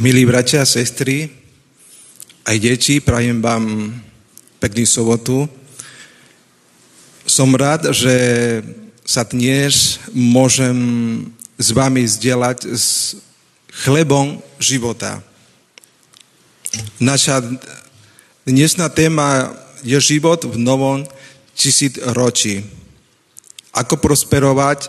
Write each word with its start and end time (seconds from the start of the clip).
Milí 0.00 0.24
bratia 0.24 0.64
a 0.64 0.64
sestry, 0.64 1.28
aj 2.48 2.56
deti, 2.56 3.04
prajem 3.04 3.36
vám 3.44 3.92
pekný 4.56 4.88
sobotu. 4.88 5.44
Som 7.28 7.52
rád, 7.52 7.92
že 7.92 8.16
sa 9.04 9.28
dnes 9.28 10.00
môžem 10.16 10.72
s 11.60 11.76
vami 11.76 12.00
zdieľať 12.00 12.64
s 12.72 13.20
chlebom 13.84 14.40
života. 14.56 15.20
Naša 16.96 17.44
dnesná 18.48 18.88
téma 18.88 19.52
je 19.84 20.00
život 20.00 20.48
v 20.48 20.56
novom 20.64 21.04
tisícročí. 21.52 22.64
Ako 23.76 24.00
prosperovať 24.00 24.88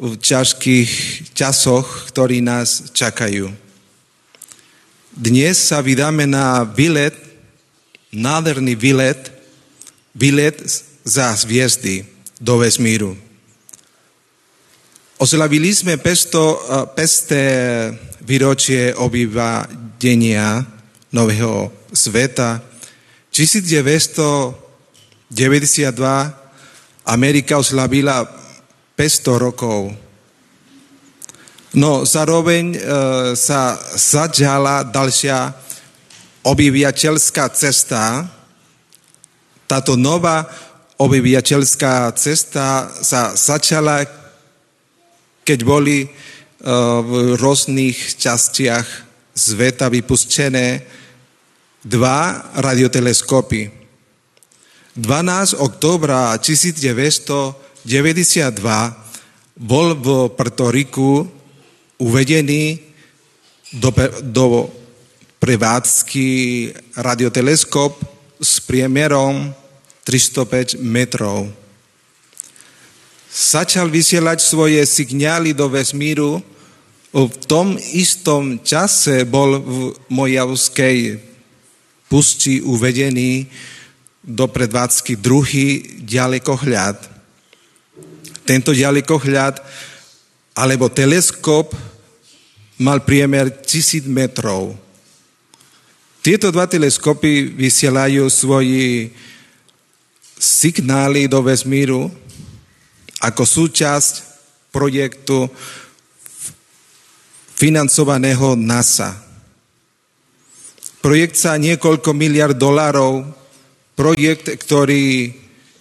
v 0.00 0.16
ťažkých 0.16 0.90
časoch, 1.36 2.08
ktorí 2.08 2.40
nás 2.40 2.88
čakajú. 2.96 3.65
Dnes 5.16 5.56
sa 5.56 5.80
vydáme 5.80 6.28
na 6.28 6.60
výlet, 6.60 7.16
nádherný 8.12 8.76
výlet, 8.76 9.32
výlet 10.12 10.60
za 11.08 11.32
hviezdy 11.32 12.04
do 12.36 12.60
vesmíru. 12.60 13.16
Oslavili 15.16 15.72
sme 15.72 15.96
pesto, 15.96 16.60
pesté 16.92 17.48
výročie 18.28 18.92
obyvadenia 18.92 20.60
nového 21.08 21.72
sveta. 21.96 22.60
1992 23.32 25.32
Amerika 27.08 27.56
oslavila 27.56 28.20
500 28.92 29.40
rokov 29.40 29.96
No 31.76 32.08
zároveň 32.08 32.72
e, 32.72 32.78
sa 33.36 33.76
začala 34.00 34.80
ďalšia 34.88 35.52
obyvateľská 36.40 37.52
cesta. 37.52 38.24
Táto 39.68 39.92
nová 40.00 40.48
obyvateľská 40.96 42.16
cesta 42.16 42.88
sa 42.88 43.36
začala, 43.36 44.08
keď 45.44 45.58
boli 45.68 46.00
e, 46.00 46.08
v 47.04 47.36
rôznych 47.36 48.16
častiach 48.24 48.88
sveta 49.36 49.92
vypustené 49.92 50.80
dva 51.84 52.40
radioteleskopy. 52.56 53.68
12 54.96 55.60
oktobra 55.60 56.40
1992 56.40 57.84
bol 59.60 59.88
v 59.92 60.32
Puerto 60.32 60.72
Riku 60.72 61.35
uvedený 61.98 62.78
do, 63.72 63.90
do 64.22 64.44
prevádzky 65.38 66.28
radioteleskop 66.96 67.98
s 68.40 68.60
priemerom 68.60 69.54
305 70.04 70.78
metrov. 70.80 71.50
Začal 73.36 73.92
vysielať 73.92 74.40
svoje 74.40 74.80
signály 74.86 75.52
do 75.52 75.68
vesmíru. 75.68 76.40
V 77.12 77.36
tom 77.44 77.76
istom 77.92 78.60
čase 78.64 79.24
bol 79.28 79.60
v 79.60 79.76
Mojavskej 80.08 81.20
pusti 82.08 82.64
uvedený 82.64 83.44
do 84.24 84.48
predvádzky 84.48 85.20
druhý 85.20 86.00
ďalekohľad. 86.00 86.96
Tento 88.46 88.70
ďalekohľad 88.72 89.58
alebo 90.56 90.88
teleskop 90.88 91.76
mal 92.80 93.04
priemer 93.04 93.52
1000 93.60 94.08
metrov. 94.08 94.72
Tieto 96.24 96.48
dva 96.50 96.66
teleskopy 96.66 97.54
vysielajú 97.54 98.26
svoji 98.26 99.12
signály 100.36 101.28
do 101.30 101.44
vesmíru 101.44 102.10
ako 103.22 103.42
súčasť 103.46 104.12
projektu 104.74 105.48
financovaného 107.56 108.58
NASA. 108.58 109.16
Projekt 111.00 111.38
sa 111.38 111.54
niekoľko 111.56 112.10
miliard 112.12 112.58
dolárov, 112.58 113.24
projekt, 113.96 114.50
ktorý 114.50 115.32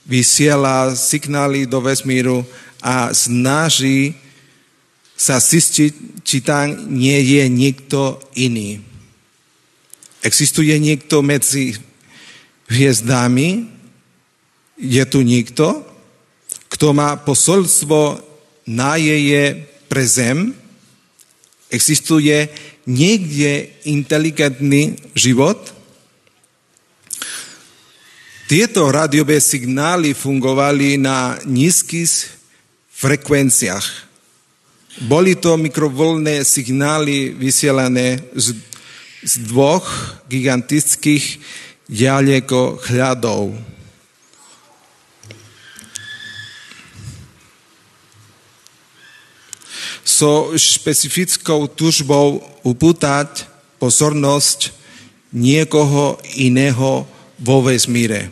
vysiela 0.06 0.94
signály 0.94 1.66
do 1.66 1.81
vesmíru 1.81 2.46
a 2.80 3.09
snaží 3.12 4.14
sa 5.16 5.40
tam 6.44 6.92
nie 6.92 7.16
je 7.24 7.44
niekto 7.48 8.20
iný. 8.36 8.84
Existuje 10.20 10.76
niekto 10.76 11.24
medzi 11.24 11.80
hviezdami? 12.68 13.72
Je 14.76 15.03
tu 15.08 15.24
niekto, 15.24 15.88
kto 16.68 16.92
má 16.92 17.16
posolstvo 17.16 18.20
nájeje 18.68 19.64
pre 19.88 20.03
zem? 20.03 20.52
Existuje 21.72 22.52
niekde 22.84 23.72
inteligentný 23.88 25.00
život? 25.16 25.72
Tieto 28.46 28.94
rádiové 28.94 29.42
signály 29.42 30.14
fungovali 30.14 31.02
na 31.02 31.40
nízkych 31.50 32.30
frekvenciách. 32.94 34.05
Boli 34.96 35.36
to 35.36 35.60
mikrovlné 35.60 36.48
signály 36.48 37.36
vysielané 37.36 38.24
z, 38.32 38.56
z 39.28 39.34
dvoch 39.44 39.84
gigantických 40.32 41.44
ďaleko 41.92 42.80
hľadov. 42.80 43.60
So 50.08 50.56
špecifickou 50.56 51.68
tužbou 51.76 52.40
upútať 52.64 53.52
pozornosť 53.76 54.72
niekoho 55.36 56.24
iného 56.40 57.04
vo 57.36 57.58
vesmíre. 57.60 58.32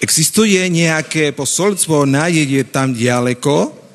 Existuje 0.00 0.56
nejaké 0.72 1.36
posolstvo, 1.36 2.08
nájde 2.08 2.64
tam 2.72 2.96
ďaleko, 2.96 3.85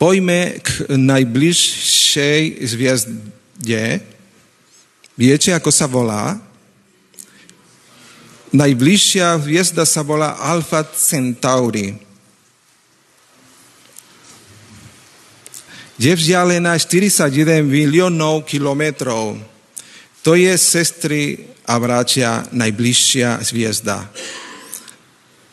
Pojme 0.00 0.64
k 0.64 0.88
najbližšej 0.96 2.42
zviezde. 2.64 4.00
Viete, 5.18 5.50
ako 5.52 5.68
sa 5.68 5.84
volá? 5.90 6.40
Najbližšia 8.48 9.36
hviezda 9.44 9.84
sa 9.84 10.00
volá 10.00 10.40
Alfa 10.40 10.86
Centauri. 10.88 12.07
Je 15.98 16.14
vzdialená 16.14 16.78
41 16.78 17.66
miliónov 17.66 18.46
kilometrov. 18.46 19.34
To 20.22 20.38
je 20.38 20.54
sestry 20.54 21.42
a 21.66 21.74
bratia 21.82 22.46
najbližšia 22.54 23.42
hviezda. 23.50 24.06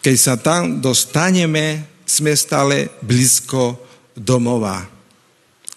Keď 0.05 0.15
sa 0.21 0.37
tam 0.37 0.77
dostaneme, 0.85 1.89
sme 2.05 2.37
stále 2.37 2.93
blízko 3.01 3.81
domova. 4.13 4.85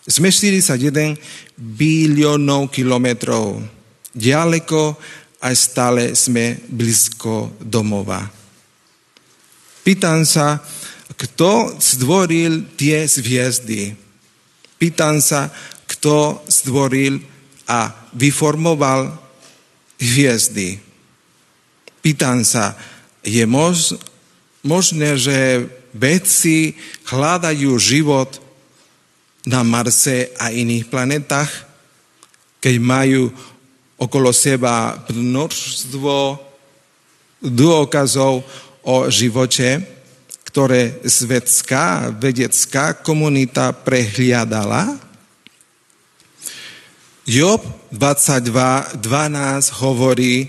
Sme 0.04 0.28
41 0.28 1.16
biliónov 1.56 2.68
kilometrov 2.68 3.64
ďaleko 4.12 5.00
a 5.40 5.48
stále 5.56 6.12
sme 6.12 6.60
blízko 6.68 7.56
domova. 7.62 8.20
Pýtam 9.80 10.28
sa, 10.28 10.60
kto 11.16 11.80
stvoril 11.80 12.76
tie 12.76 13.08
zviezdy? 13.08 14.07
Pýtam 14.78 15.18
sa, 15.18 15.50
kto 15.90 16.46
stvoril 16.46 17.18
a 17.66 17.90
vyformoval 18.14 19.10
hviezdy. 19.98 20.78
Pýtam 21.98 22.46
sa, 22.46 22.78
je 23.26 23.42
mož, 23.42 23.98
možné, 24.62 25.18
že 25.18 25.66
vedci 25.90 26.78
hľadajú 27.10 27.74
život 27.76 28.38
na 29.48 29.66
Marse 29.66 30.30
a 30.38 30.54
iných 30.54 30.86
planetách, 30.86 31.50
keď 32.62 32.74
majú 32.78 33.34
okolo 33.98 34.30
seba 34.30 34.94
množstvo 35.10 36.38
dôkazov 37.42 38.46
o 38.86 38.96
živote, 39.10 39.97
ktoré 40.48 41.04
svetská 41.04 42.16
vedecká 42.16 42.96
komunita 42.96 43.68
prehliadala. 43.76 44.96
Job 47.28 47.60
22.12 47.92 49.04
hovorí, 49.84 50.48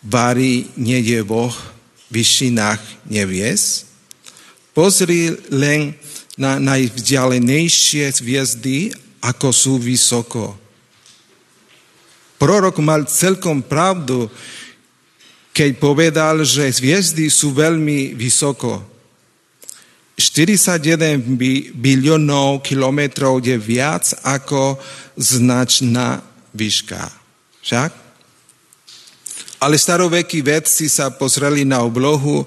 varí 0.00 0.72
nie 0.80 1.04
Boh 1.20 1.52
vyšinách 2.08 2.80
nevies. 3.04 3.84
Pozri 4.72 5.36
len 5.52 5.92
na 6.40 6.56
najvzdialenejšie 6.56 8.08
hviezdy, 8.24 8.96
ako 9.20 9.52
sú 9.52 9.76
vysoko 9.76 10.62
Prorok 12.42 12.82
mal 12.82 13.06
celkom 13.06 13.62
pravdu, 13.62 14.26
keď 15.52 15.70
povedal, 15.76 16.48
že 16.48 16.72
hviezdy 16.72 17.28
sú 17.28 17.52
veľmi 17.52 18.16
vysoko. 18.16 18.80
41 20.16 21.20
biliónov 21.76 22.64
kilometrov 22.64 23.40
je 23.44 23.56
viac 23.56 24.12
ako 24.24 24.80
značná 25.16 26.24
výška. 26.56 27.00
Však? 27.64 27.90
Ale 29.62 29.78
starovekí 29.78 30.42
vedci 30.42 30.88
sa 30.88 31.12
pozreli 31.14 31.62
na 31.62 31.84
oblohu 31.84 32.42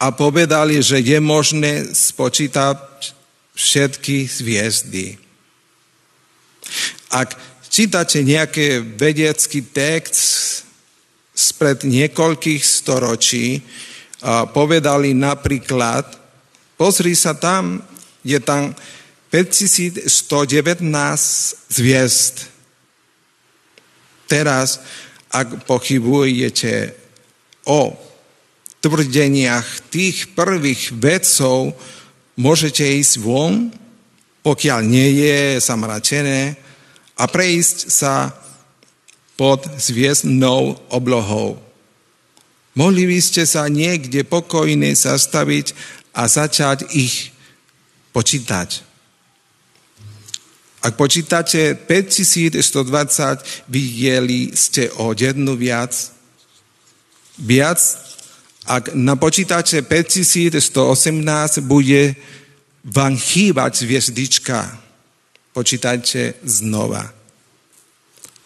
a 0.00 0.10
povedali, 0.10 0.82
že 0.82 0.98
je 0.98 1.18
možné 1.22 1.94
spočítať 1.94 3.14
všetky 3.54 4.26
hviezdy. 4.42 5.14
Ak 7.14 7.38
čítate 7.70 8.26
nejaký 8.26 8.82
vedecký 8.98 9.62
text 9.62 10.63
spred 11.34 11.82
niekoľkých 11.82 12.62
storočí, 12.62 13.58
povedali 14.54 15.12
napríklad, 15.12 16.06
pozri 16.78 17.18
sa 17.18 17.34
tam, 17.34 17.82
je 18.22 18.38
tam 18.40 18.72
5119 19.28 20.06
zviezd. 21.68 22.48
Teraz, 24.30 24.80
ak 25.28 25.66
pochybujete 25.66 26.94
o 27.66 27.98
tvrdeniach 28.78 29.90
tých 29.90 30.32
prvých 30.32 30.94
vedcov, 30.94 31.74
môžete 32.38 32.86
ísť 32.86 33.14
von, 33.20 33.74
pokiaľ 34.46 34.80
nie 34.86 35.24
je 35.26 35.58
zamračené, 35.58 36.54
a 37.14 37.24
prejsť 37.30 37.78
sa 37.90 38.43
pod 39.34 39.66
zviezdnou 39.78 40.78
oblohou. 40.88 41.58
Mohli 42.74 43.06
by 43.06 43.18
ste 43.22 43.42
sa 43.46 43.70
niekde 43.70 44.26
pokojne 44.26 44.94
zastaviť 44.94 45.74
a 46.14 46.26
začať 46.26 46.90
ich 46.94 47.30
počítať. 48.10 48.82
Ak 50.84 51.00
počítate 51.00 51.74
5120, 51.74 53.70
videli 53.72 54.52
ste 54.52 54.92
o 55.00 55.16
jednu 55.16 55.56
viac. 55.56 55.96
Viac, 57.40 57.80
ak 58.68 58.92
napočítate 58.92 59.80
5118, 59.80 61.64
bude 61.64 62.14
vám 62.84 63.16
chýbať 63.16 63.86
zviezdička 63.86 64.84
počítajte 65.54 66.34
znova. 66.42 67.14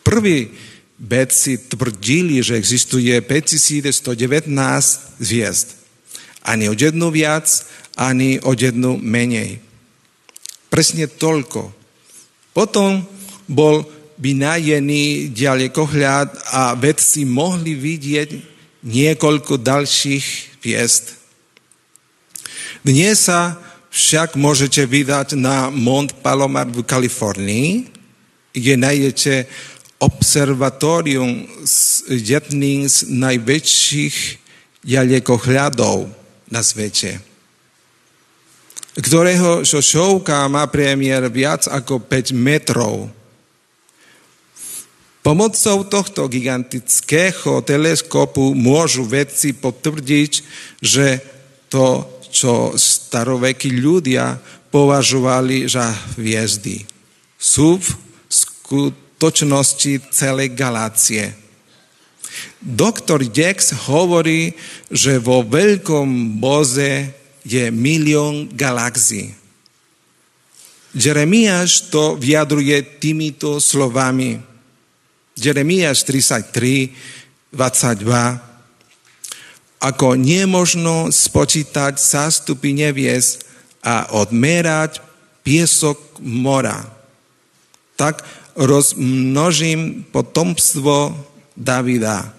Prvý 0.05 0.52
vedci 0.98 1.70
tvrdili, 1.70 2.42
že 2.42 2.58
existuje 2.58 3.14
5119 3.22 4.50
zviezd. 5.22 5.78
Ani 6.42 6.66
o 6.66 6.74
jednu 6.74 7.14
viac, 7.14 7.46
ani 7.94 8.42
o 8.42 8.54
jednu 8.54 8.98
menej. 8.98 9.62
Presne 10.68 11.06
toľko. 11.06 11.70
Potom 12.52 13.06
bol 13.46 13.86
vynajený 14.18 15.30
ďalekohľad 15.30 16.28
a 16.50 16.74
vedci 16.74 17.22
mohli 17.22 17.78
vidieť 17.78 18.28
niekoľko 18.82 19.62
ďalších 19.62 20.26
hviezd. 20.62 21.14
Dnes 22.82 23.30
sa 23.30 23.58
však 23.94 24.34
môžete 24.34 24.84
vydať 24.84 25.38
na 25.38 25.70
Mont 25.70 26.11
Palomar 26.20 26.66
v 26.66 26.82
Kalifornii, 26.82 27.88
kde 28.54 28.75
nájdete 28.75 29.32
observatórium 29.99 31.47
s 31.67 32.07
jedným 32.07 32.87
z 32.87 33.11
najväčších 33.11 34.17
ďalekohľadov 34.87 36.07
na 36.49 36.62
svete, 36.62 37.19
ktorého 38.95 39.67
šošovka 39.67 40.47
má 40.47 40.71
premiér 40.71 41.26
viac 41.31 41.67
ako 41.67 42.02
5 42.07 42.35
metrov. 42.35 43.11
Pomocou 45.19 45.85
tohto 45.85 46.25
gigantického 46.31 47.61
teleskopu 47.61 48.55
môžu 48.57 49.05
vedci 49.05 49.52
potvrdiť, 49.52 50.33
že 50.81 51.21
to 51.69 52.19
čo 52.28 52.76
starovekí 52.76 53.73
ľudia 53.76 54.37
považovali 54.69 55.69
za 55.69 55.93
hviezdy. 56.17 56.85
Sú 57.40 57.81
v 57.81 57.88
skutočnosti 59.18 60.14
celé 60.14 60.46
galácie. 60.46 61.34
Doktor 62.62 63.26
Dex 63.26 63.75
hovorí, 63.90 64.54
že 64.94 65.18
vo 65.18 65.42
veľkom 65.42 66.38
boze 66.38 67.10
je 67.42 67.66
milión 67.75 68.46
galaxií. 68.54 69.34
Jeremiáš 70.94 71.90
to 71.90 72.14
vyjadruje 72.14 73.02
týmito 73.02 73.58
slovami. 73.58 74.38
Jeremiáš 75.34 76.06
33, 76.06 76.94
22 77.50 78.38
ako 79.82 80.14
nemožno 80.14 81.10
spočítať 81.10 81.98
zástupy 81.98 82.70
nevies 82.70 83.42
a 83.82 84.14
odmerať 84.14 85.02
piesok 85.42 86.22
mora. 86.22 86.87
Tak 87.98 88.38
rozmnožím 88.58 90.02
potomstvo 90.10 91.14
Davida, 91.54 92.34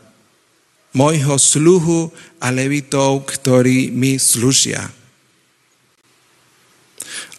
mojho 0.92 1.40
sluhu 1.40 2.12
a 2.44 2.52
levitov, 2.52 3.24
ktorí 3.24 3.96
mi 3.96 4.20
slušia. 4.20 4.84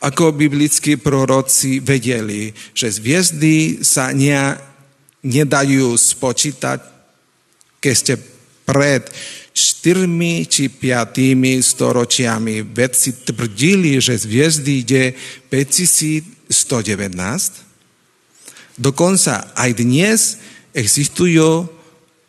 Ako 0.00 0.32
biblickí 0.32 0.96
proroci 0.96 1.84
vedeli, 1.84 2.56
že 2.72 2.88
zviezdy 2.88 3.84
sa 3.84 4.16
ne, 4.16 4.56
nedajú 5.20 5.92
spočítať, 5.92 6.80
keď 7.84 7.94
ste 7.96 8.16
pred 8.64 9.04
štyrmi 9.52 10.48
či 10.48 10.72
piatými 10.72 11.60
storočiami 11.60 12.64
vedci 12.64 13.28
tvrdili, 13.28 14.00
že 14.00 14.16
hviezdy 14.16 14.72
ide 14.80 15.12
5119. 15.52 17.69
Dokonca 18.80 19.52
aj 19.52 19.76
dnes 19.76 20.40
existujú 20.72 21.68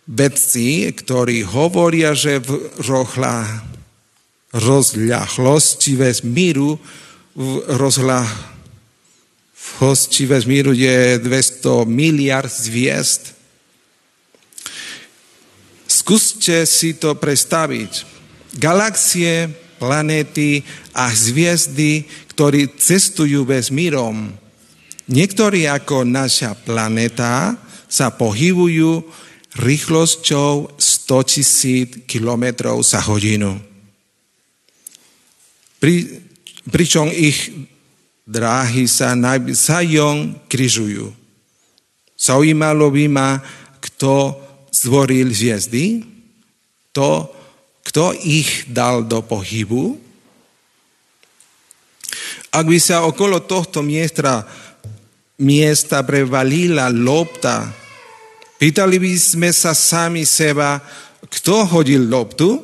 vedci, 0.03 0.91
ktorí 0.91 1.47
hovoria, 1.47 2.11
že 2.11 2.43
v 2.43 2.67
rohla 2.83 3.63
rozľahlosti 4.51 5.95
vesmíru 5.95 6.75
v 7.31 7.63
hosti 9.79 10.27
vesmíru 10.27 10.75
je 10.75 11.23
200 11.23 11.87
miliard 11.87 12.51
zviezd. 12.51 13.31
Skúste 15.87 16.67
si 16.67 16.99
to 16.99 17.15
predstaviť. 17.15 18.03
Galaxie, 18.59 19.47
planéty 19.79 20.67
a 20.91 21.07
hviezdy, 21.07 22.03
ktorí 22.35 22.75
cestujú 22.75 23.47
vesmírom. 23.47 24.40
Niektorí 25.09 25.65
ako 25.65 26.05
naša 26.05 26.53
planéta 26.53 27.57
sa 27.89 28.13
pohybujú 28.13 29.01
rýchlosťou 29.57 30.77
100 30.77 31.31
tisíc 31.31 31.89
kilometrov 32.07 32.79
za 32.85 33.03
hodinu. 33.03 33.59
Pri, 35.81 36.21
pričom 36.69 37.09
ich 37.09 37.51
dráhy 38.23 38.85
sa 38.85 39.17
navzájom 39.17 40.37
križujú. 40.47 41.11
Zaujímalo 42.15 42.93
by 42.93 43.05
ma, 43.09 43.41
kto 43.81 44.37
stvoril 44.69 45.33
hviezdy, 45.33 46.05
to, 46.93 47.27
kto 47.81 48.13
ich 48.21 48.69
dal 48.69 49.03
do 49.03 49.25
pohybu. 49.25 49.97
Ak 52.53 52.65
by 52.67 52.77
sa 52.77 53.03
okolo 53.03 53.41
tohto 53.43 53.81
miesta, 53.81 54.45
miesta 55.41 56.05
prevalila 56.05 56.93
lopta, 56.93 57.65
pýtali 58.61 59.01
by 59.01 59.13
sme 59.17 59.49
sa 59.49 59.73
sami 59.73 60.23
seba, 60.23 60.77
kto 61.25 61.65
hodil 61.65 62.05
loptu? 62.05 62.61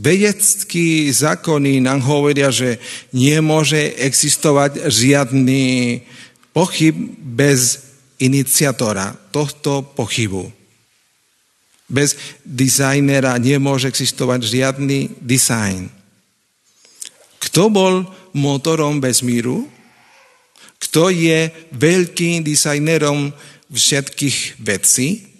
Vedeckí 0.00 1.12
zákony 1.12 1.84
nám 1.84 2.00
hovoria, 2.06 2.48
že 2.48 2.80
nemôže 3.12 3.92
existovať 4.00 4.88
žiadny 4.88 6.00
pochyb 6.56 6.96
bez 7.20 7.90
iniciátora 8.16 9.12
tohto 9.28 9.84
pochybu. 9.84 10.48
Bez 11.90 12.16
dizajnera 12.46 13.36
nemôže 13.36 13.90
existovať 13.90 14.40
žiadny 14.46 15.20
dizajn. 15.20 15.90
Kto 17.40 17.68
bol 17.68 18.06
motorom 18.32 19.02
vesmíru? 19.02 19.66
Kto 20.80 21.12
je 21.12 21.52
veľkým 21.76 22.40
dizajnerom 22.40 23.30
všetkých 23.70 24.58
vecí? 24.64 25.30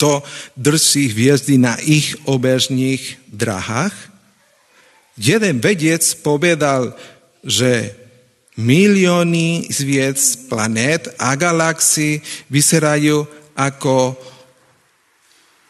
to 0.00 0.24
drží 0.56 1.12
hviezdy 1.12 1.60
na 1.60 1.76
ich 1.76 2.16
obežných 2.24 3.20
drahách. 3.28 3.92
Jeden 5.20 5.60
vedec 5.60 6.00
povedal, 6.24 6.96
že 7.44 7.92
milióny 8.56 9.68
zviec, 9.68 10.16
planét 10.48 11.12
a 11.20 11.36
galaxií 11.36 12.24
vyzerajú 12.48 13.28
ako 13.52 14.16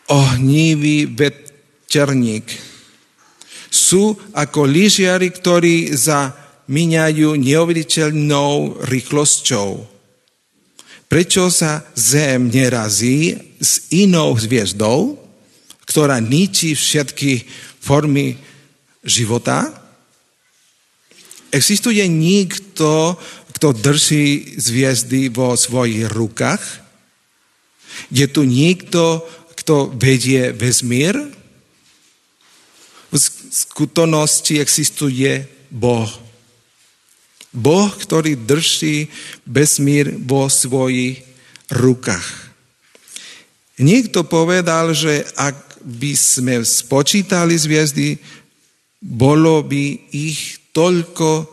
ohnívý 0.06 1.10
veterník. 1.10 2.46
Sú 3.70 4.14
ako 4.30 4.62
lyžiari, 4.62 5.34
ktorí 5.34 5.90
zamíňajú 6.70 7.34
neuveriteľnou 7.34 8.78
rýchlosťou. 8.86 9.90
Prečo 11.10 11.50
sa 11.50 11.82
Zem 11.98 12.46
nerazí 12.46 13.34
s 13.58 13.90
inou 13.90 14.38
hviezdou, 14.38 15.18
ktorá 15.82 16.22
ničí 16.22 16.78
všetky 16.78 17.42
formy 17.82 18.38
života? 19.02 19.66
Existuje 21.50 22.06
nikto, 22.06 23.18
kto 23.50 23.74
drží 23.74 24.54
zviezdy 24.54 25.26
vo 25.26 25.58
svojich 25.58 26.06
rukách? 26.06 26.62
Je 28.14 28.30
tu 28.30 28.46
nikto, 28.46 29.26
kto 29.58 29.90
vedie 29.98 30.54
vesmír? 30.54 31.18
V 33.10 33.16
skutočnosti 33.50 34.54
existuje 34.62 35.50
Boh 35.74 36.29
Boh, 37.50 37.90
ktorý 37.90 38.38
drží 38.38 39.10
vesmír 39.42 40.14
vo 40.22 40.46
svojich 40.46 41.26
rukách. 41.70 42.50
Niekto 43.80 44.22
povedal, 44.22 44.94
že 44.94 45.26
ak 45.34 45.82
by 45.82 46.12
sme 46.12 46.60
spočítali 46.62 47.56
zviezdy, 47.56 48.20
bolo 49.00 49.64
by 49.64 50.12
ich 50.12 50.60
toľko 50.76 51.48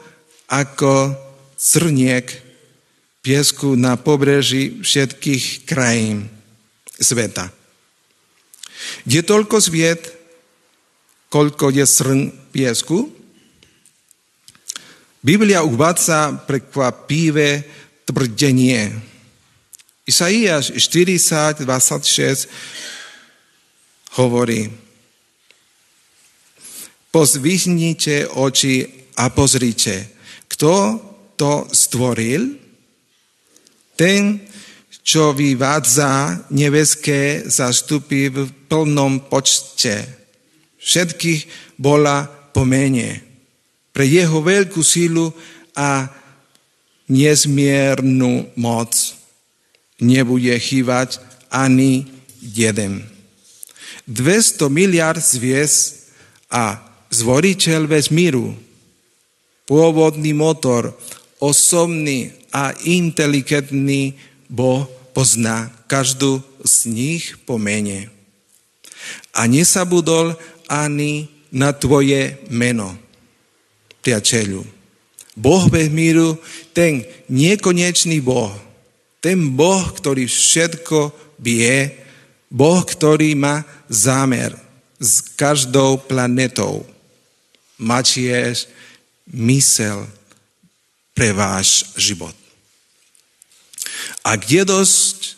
ako 0.52 1.16
crniek 1.56 2.28
piesku 3.24 3.80
na 3.80 3.96
pobreží 3.96 4.84
všetkých 4.84 5.64
krajín 5.64 6.28
sveta. 7.00 7.50
Je 9.08 9.24
toľko 9.24 9.58
sviet, 9.64 10.14
koľko 11.32 11.74
je 11.74 11.86
srn 11.88 12.22
piesku, 12.54 13.17
Biblia 15.24 15.66
uvádza 15.66 16.46
prekvapivé 16.46 17.66
tvrdenie. 18.06 18.94
Isaiáš 20.08 20.72
40, 20.78 21.68
26 21.68 22.48
hovorí, 24.16 24.72
pozvihnite 27.12 28.30
oči 28.30 28.88
a 29.18 29.28
pozrite, 29.34 30.08
kto 30.48 31.02
to 31.36 31.68
stvoril? 31.74 32.56
Ten, 33.98 34.48
čo 35.02 35.34
vyvádza 35.34 36.46
nebeské 36.54 37.44
zastupy 37.50 38.30
v 38.30 38.48
plnom 38.70 39.28
počte. 39.28 40.08
Všetkých 40.78 41.74
bola 41.82 42.30
pomenie 42.54 43.27
pre 43.98 44.06
jeho 44.06 44.46
veľkú 44.46 44.86
silu 44.86 45.34
a 45.74 46.06
nezmiernu 47.10 48.54
moc 48.54 48.94
nebude 49.98 50.54
chýbať 50.54 51.18
ani 51.50 52.06
jeden. 52.38 53.02
200 54.06 54.70
miliard 54.70 55.18
zviez 55.18 56.06
a 56.46 56.78
zvoriteľ 57.10 57.90
vesmíru, 57.90 58.54
pôvodný 59.66 60.30
motor, 60.30 60.94
osobný 61.42 62.38
a 62.54 62.78
inteligentný 62.86 64.14
Boh 64.46 64.86
pozná 65.18 65.74
každú 65.90 66.46
z 66.62 66.86
nich 66.86 67.34
po 67.50 67.58
mene. 67.58 68.14
A 69.34 69.50
nesabudol 69.50 70.38
ani 70.70 71.34
na 71.50 71.74
tvoje 71.74 72.38
meno 72.54 73.07
priateľu. 74.08 74.64
Boh 75.36 75.68
vesmíru, 75.68 76.40
ten 76.72 77.04
nekonečný 77.28 78.24
Boh, 78.24 78.56
ten 79.20 79.52
Boh, 79.52 79.84
ktorý 79.84 80.24
všetko 80.24 81.12
vie, 81.44 81.92
Boh, 82.48 82.80
ktorý 82.88 83.36
má 83.36 83.68
zámer 83.92 84.56
s 84.96 85.36
každou 85.36 86.00
planetou. 86.00 86.88
Má 87.76 88.00
tiež 88.00 88.72
mysel 89.28 90.08
pre 91.12 91.36
váš 91.36 91.92
život. 92.00 92.34
Ak 94.24 94.48
je 94.48 94.64
dosť 94.64 95.36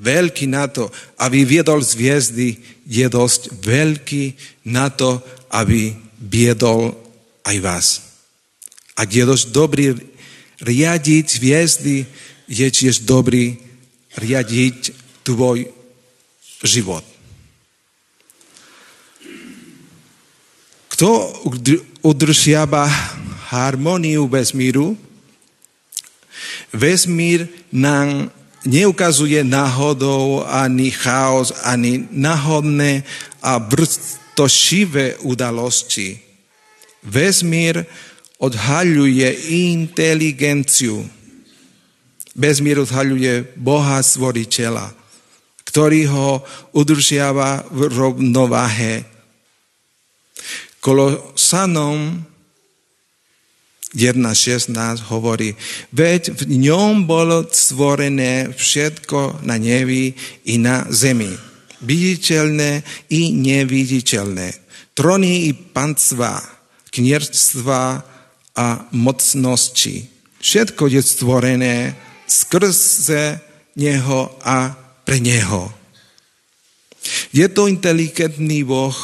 veľký 0.00 0.48
na 0.48 0.72
to, 0.72 0.88
aby 1.20 1.44
viedol 1.44 1.84
zviezdy, 1.84 2.56
je 2.88 3.06
dosť 3.06 3.52
veľký 3.60 4.24
na 4.72 4.88
to, 4.88 5.20
aby 5.52 5.92
viedol 6.16 6.96
aj 7.44 7.56
vás. 7.60 8.05
Je 9.04 9.22
dosť 9.24 9.46
dobrý 9.52 9.92
riadiť 10.64 11.26
hviezdy, 11.36 11.96
je 12.48 12.66
tiež 12.72 13.04
dobrý 13.04 13.60
riadiť 14.16 14.96
tvoj 15.20 15.68
život. 16.64 17.04
Kto 20.96 21.08
udržiava 22.00 22.88
harmóniu 23.52 24.24
vesmíru? 24.24 24.96
Vesmír 26.72 27.44
nám 27.68 28.32
neukazuje 28.64 29.44
náhodou 29.44 30.40
ani 30.48 30.88
chaos, 30.90 31.52
ani 31.62 32.08
náhodné 32.10 33.04
a 33.44 33.60
brstošivé 33.60 35.20
udalosti. 35.20 36.18
Vesmír 37.04 37.84
odhaľuje 38.36 39.28
inteligenciu. 39.72 41.04
Vesmír 42.36 42.84
odhaľuje 42.84 43.56
Boha 43.56 43.96
stvoriteľa, 44.04 44.92
ktorý 45.64 46.02
ho 46.12 46.28
udržiava 46.76 47.64
v 47.72 47.80
rovnováhe. 47.88 49.08
Kolosanom 50.84 52.20
1.16 53.96 54.76
hovorí, 55.08 55.56
veď 55.88 56.36
v 56.36 56.42
ňom 56.68 57.08
bolo 57.08 57.48
stvorené 57.48 58.52
všetko 58.52 59.40
na 59.48 59.56
nebi 59.56 60.12
i 60.44 60.60
na 60.60 60.84
zemi, 60.92 61.32
viditeľné 61.80 62.84
i 63.08 63.32
neviditeľné, 63.32 64.52
trony 64.92 65.48
i 65.48 65.50
pancva, 65.56 66.36
knierstva 66.92 68.15
a 68.56 68.88
mocnosti. 68.90 70.08
Všetko 70.40 70.88
je 70.88 71.00
stvorené 71.04 71.76
skrze 72.24 73.38
Neho 73.76 74.32
a 74.40 74.72
pre 75.04 75.20
Neho. 75.20 75.68
Je 77.30 77.46
to 77.52 77.68
inteligentný 77.70 78.64
Boh, 78.66 78.96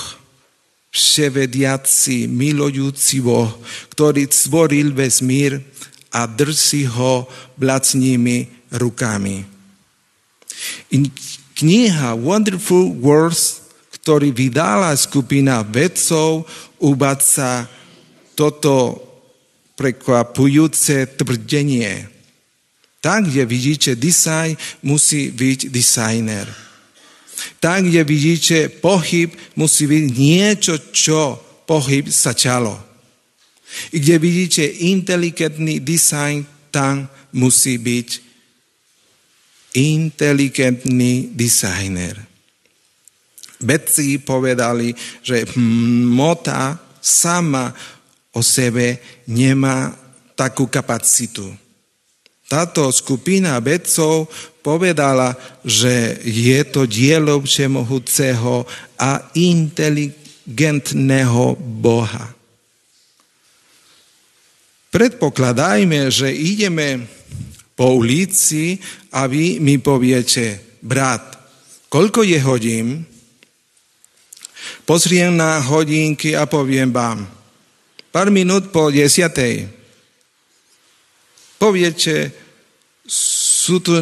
vševediaci, 0.91 2.27
milujúci 2.27 3.23
Boh, 3.23 3.53
ktorý 3.95 4.27
stvoril 4.27 4.91
vesmír 4.97 5.61
a 6.13 6.27
drží 6.27 6.89
ho 6.89 7.29
vlastnými 7.57 8.69
rukami. 8.77 9.45
Kniha 11.57 12.17
Wonderful 12.19 12.97
Words, 13.01 13.73
ktorý 14.03 14.35
vydala 14.35 14.93
skupina 14.99 15.63
vedcov, 15.63 16.45
uvádza 16.83 17.71
toto 18.35 18.99
prekvapujúce 19.83 21.19
tvrdenie. 21.19 22.07
Tak, 23.03 23.27
kde 23.27 23.43
vidíte 23.43 23.91
design, 23.99 24.55
musí 24.87 25.35
byť 25.35 25.75
designer. 25.75 26.47
Tam, 27.59 27.83
kde 27.83 28.07
vidíte 28.07 28.71
pohyb, 28.79 29.35
musí 29.59 29.91
byť 29.91 30.05
niečo, 30.15 30.79
čo 30.95 31.35
pohyb 31.67 32.07
začalo. 32.07 32.79
I 33.91 33.99
kde 33.99 34.17
vidíte 34.23 34.63
inteligentný 34.87 35.83
design, 35.83 36.47
tam 36.71 37.11
musí 37.35 37.75
byť 37.75 38.09
inteligentný 39.75 41.35
designer. 41.35 42.15
Vedci 43.59 44.23
povedali, 44.23 44.95
že 45.27 45.43
hmota 45.59 46.79
sama 47.03 47.75
o 48.33 48.41
sebe 48.41 48.97
nemá 49.29 49.93
takú 50.35 50.67
kapacitu. 50.67 51.55
Táto 52.49 52.91
skupina 52.93 53.61
vedcov 53.65 54.29
povedala, 54.61 55.37
že 55.65 56.21
je 56.21 56.61
to 56.69 56.85
dielo 56.85 57.41
všemohúceho 57.41 58.69
a 59.01 59.33
inteligentného 59.33 61.57
Boha. 61.57 62.29
Predpokladajme, 64.93 66.13
že 66.13 66.29
ideme 66.29 67.09
po 67.73 67.97
ulici 67.97 68.77
a 69.17 69.25
vy 69.25 69.57
mi 69.57 69.81
poviete, 69.81 70.77
brat, 70.85 71.41
koľko 71.89 72.21
je 72.21 72.37
hodín? 72.45 73.09
Pozriem 74.85 75.33
na 75.33 75.65
hodinky 75.65 76.37
a 76.37 76.45
poviem 76.45 76.93
vám, 76.93 77.25
pár 78.13 78.29
minút 78.29 78.69
po 78.69 78.93
desiatej. 78.93 79.67
Poviete, 81.57 82.31
sú 83.09 83.81
tu 83.81 83.97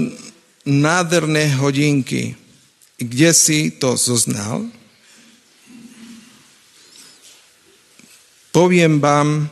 nádherné 0.66 1.54
hodinky. 1.56 2.34
Kde 2.98 3.30
si 3.32 3.72
to 3.78 3.94
zoznal? 3.96 4.66
Poviem 8.50 8.98
vám, 8.98 9.46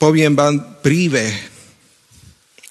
poviem 0.00 0.32
vám 0.32 0.80
príbeh. 0.80 1.36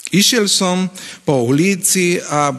Išiel 0.10 0.50
som 0.50 0.90
po 1.22 1.46
ulici 1.46 2.18
a 2.18 2.50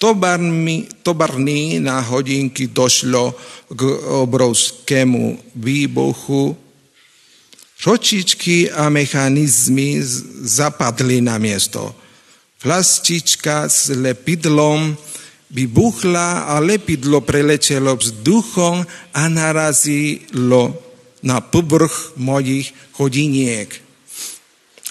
tobarmi, 0.00 0.88
tobarní 1.04 1.78
na 1.78 2.00
hodinky 2.00 2.72
došlo 2.72 3.36
k 3.70 3.80
obrovskému 4.24 5.54
výbuchu 5.54 6.63
Ročičky 7.82 8.70
a 8.70 8.86
mechanizmy 8.88 9.98
zapadli 10.46 11.18
na 11.18 11.42
miesto. 11.42 11.90
Flastička 12.62 13.68
s 13.68 13.92
lepidlom 13.92 14.96
vybuchla 15.50 16.48
a 16.48 16.62
lepidlo 16.62 17.20
prelečelo 17.20 17.98
vzduchom 17.98 18.86
a 19.12 19.22
narazilo 19.28 20.72
na 21.20 21.44
povrch 21.44 22.16
mojich 22.16 22.72
hodiniek. 22.96 23.68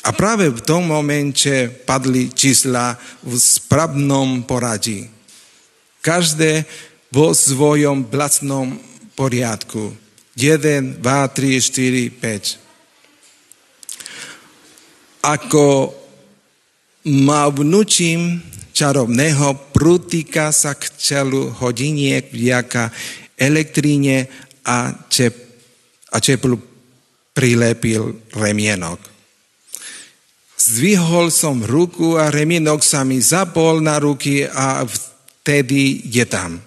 A 0.03 0.11
práve 0.11 0.51
v 0.51 0.61
tom 0.61 0.91
momente 0.91 1.71
padli 1.87 2.29
čísla 2.29 2.99
v 3.23 3.33
správnom 3.39 4.43
poradí. 4.43 5.07
Každé 6.03 6.67
vo 7.07 7.31
svojom 7.31 8.05
vlastnom 8.11 8.75
poriadku. 9.15 9.95
1, 10.35 10.99
2, 10.99 10.99
3, 10.99 11.61
4, 11.61 12.09
5 12.19 12.62
ako 15.23 15.95
mávnutím 17.07 18.43
čarovného 18.75 19.71
prútika 19.71 20.51
sa 20.51 20.75
k 20.75 20.91
čelu 20.99 21.55
hodiniek 21.63 22.27
vďaka 22.27 22.91
elektríne 23.39 24.27
a, 24.67 24.91
čep, 25.07 25.35
a 26.11 26.17
čeplu 26.19 26.59
prilepil 27.31 28.31
remienok. 28.35 28.99
Zdvihol 30.59 31.27
som 31.31 31.59
ruku 31.63 32.15
a 32.15 32.31
remienok 32.31 32.83
sa 32.83 33.03
mi 33.03 33.19
zapol 33.19 33.83
na 33.83 33.99
ruky 33.99 34.47
a 34.47 34.83
vtedy 34.87 36.07
je 36.07 36.23
tam. 36.23 36.59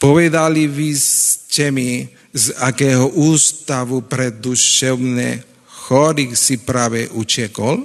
Povedali 0.00 0.64
vy 0.64 0.96
ste 0.96 1.68
mi, 1.68 2.08
z 2.30 2.54
akého 2.62 3.10
ústavu 3.10 4.06
pre 4.06 4.30
duševné 4.30 5.49
chorých 5.90 6.38
si 6.38 6.62
práve 6.62 7.10
učekol, 7.10 7.82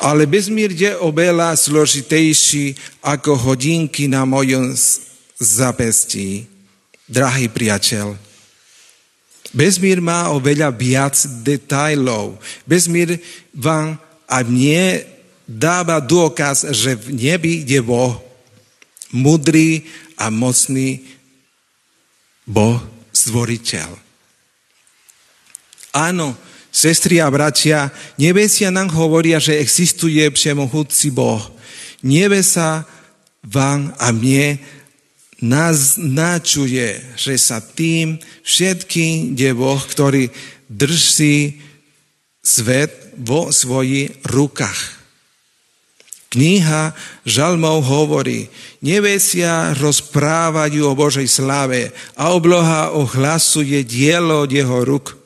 ale 0.00 0.24
bezmír 0.24 0.72
je 0.72 0.96
oveľa 0.96 1.52
složitejší 1.60 2.72
ako 3.04 3.36
hodinky 3.52 4.08
na 4.08 4.24
mojom 4.24 4.72
zapestí. 5.36 6.48
Drahý 7.04 7.52
priateľ, 7.52 8.32
Bezmír 9.52 10.00
má 10.00 10.32
oveľa 10.32 10.72
viac 10.72 11.12
detajlov. 11.44 12.40
Bezmír 12.64 13.20
vám 13.52 14.00
a 14.24 14.40
mne 14.40 15.04
dáva 15.44 16.00
dôkaz, 16.00 16.72
že 16.72 16.96
v 16.96 17.12
nebi 17.12 17.60
je 17.60 17.84
Boh, 17.84 18.16
mudrý 19.12 19.84
a 20.16 20.32
mocný 20.32 21.04
Boh, 22.48 22.80
stvoriteľ. 23.12 24.01
Áno, 25.92 26.32
sestri 26.72 27.20
a 27.20 27.28
bratia, 27.28 27.92
nebesia 28.16 28.72
nám 28.72 28.88
hovoria, 28.96 29.36
že 29.36 29.60
existuje 29.60 30.24
všemohúci 30.24 31.12
Boh. 31.12 31.44
Nebesa 32.00 32.88
vám 33.44 33.92
a 34.00 34.08
mne 34.10 34.56
naznačuje, 35.44 37.18
že 37.18 37.34
sa 37.36 37.60
tým 37.60 38.16
všetkým 38.46 39.36
je 39.36 39.50
Boh, 39.52 39.78
ktorý 39.78 40.32
drží 40.72 41.60
svet 42.40 43.12
vo 43.20 43.52
svojich 43.52 44.24
rukách. 44.24 45.02
Kniha 46.32 46.96
Žalmov 47.28 47.84
hovorí, 47.84 48.48
nebesia 48.80 49.76
rozprávajú 49.76 50.88
o 50.88 50.96
Božej 50.96 51.28
slave 51.28 51.92
a 52.16 52.32
obloha 52.32 52.96
ohlasuje 52.96 53.84
dielo 53.84 54.48
jeho 54.48 54.80
ruk. 54.88 55.21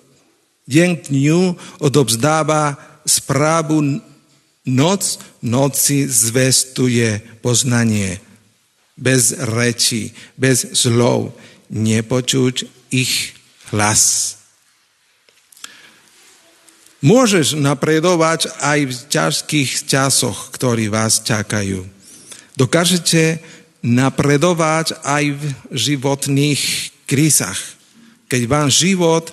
K 0.66 0.98
dňu 0.98 1.54
odobzdáva 1.78 2.74
správu, 3.06 4.02
noc 4.66 5.02
noci 5.46 6.10
zvestuje 6.10 7.22
poznanie. 7.38 8.18
Bez 8.98 9.30
reči, 9.36 10.10
bez 10.34 10.74
slov, 10.74 11.30
nepočuť 11.70 12.66
ich 12.90 13.36
hlas. 13.70 14.34
Môžeš 17.04 17.54
napredovať 17.54 18.50
aj 18.58 18.78
v 18.88 18.92
ťažkých 19.12 19.70
časoch, 19.86 20.50
ktorí 20.50 20.90
vás 20.90 21.22
čakajú. 21.22 21.86
Dokážete 22.56 23.38
napredovať 23.84 24.96
aj 25.04 25.24
v 25.36 25.42
životných 25.70 26.62
krízach, 27.04 27.60
keď 28.26 28.42
vám 28.48 28.68
život 28.72 29.30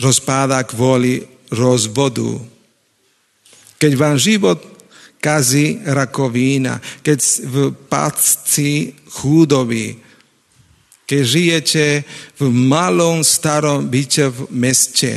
rozpáda 0.00 0.64
kvôli 0.64 1.22
rozvodu, 1.52 2.40
keď 3.76 3.92
vám 3.96 4.16
život 4.16 4.58
kazí 5.20 5.84
rakovina, 5.84 6.80
keď 7.04 7.18
v 7.44 7.56
pácci 7.92 8.96
chudoby, 9.12 10.00
keď 11.04 11.20
žijete 11.26 11.86
v 12.40 12.46
malom 12.48 13.20
starom 13.20 13.84
byte 13.88 14.32
v 14.32 14.40
meste, 14.52 15.12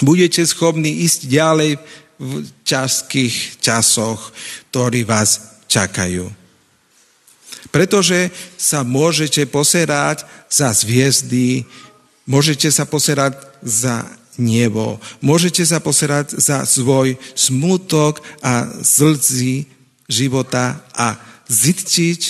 budete 0.00 0.42
schopní 0.48 1.04
ísť 1.04 1.20
ďalej 1.28 1.72
v 2.18 2.32
ťažkých 2.64 3.60
časoch, 3.60 4.32
ktorí 4.70 5.04
vás 5.04 5.60
čakajú. 5.66 6.30
Pretože 7.74 8.30
sa 8.54 8.86
môžete 8.86 9.50
poserať 9.50 10.22
za 10.46 10.70
zviezdy, 10.70 11.66
môžete 12.24 12.68
sa 12.72 12.84
poserať 12.88 13.36
za 13.60 14.04
nebo, 14.36 14.98
môžete 15.22 15.62
sa 15.62 15.78
poserať 15.78 16.34
za 16.40 16.66
svoj 16.66 17.14
smutok 17.38 18.18
a 18.42 18.66
slzy 18.82 19.70
života 20.10 20.82
a 20.90 21.16
zistiť, 21.46 22.20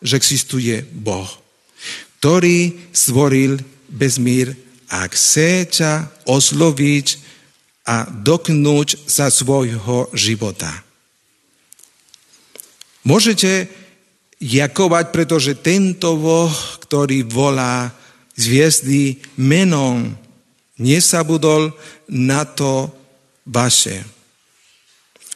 že 0.00 0.16
existuje 0.16 0.80
Boh, 0.96 1.28
ktorý 2.18 2.90
stvoril 2.94 3.60
bezmír 3.92 4.56
a 4.88 5.04
chce 5.06 5.68
ťa 5.68 5.92
osloviť 6.26 7.06
a 7.86 8.06
doknúť 8.08 9.10
za 9.10 9.28
svojho 9.28 10.08
života. 10.14 10.70
Môžete 13.04 13.68
jakovať, 14.40 15.04
pretože 15.12 15.52
tento 15.58 16.16
Boh, 16.16 16.52
ktorý 16.84 17.24
volá 17.24 17.92
zviezdy 18.40 19.20
menom, 19.36 20.16
nesabudol 20.80 21.76
na 22.08 22.48
to 22.48 22.88
vaše. 23.44 24.02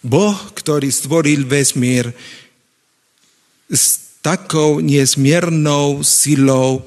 Boh, 0.05 0.37
ktorý 0.53 0.89
stvoril 0.93 1.49
vesmír 1.49 2.13
s 3.69 4.17
takou 4.21 4.81
nesmiernou 4.81 6.05
silou, 6.05 6.85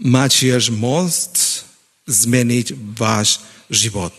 má 0.00 0.24
tiež 0.28 0.72
most 0.72 1.64
zmeniť 2.08 2.72
váš 2.96 3.44
život. 3.68 4.12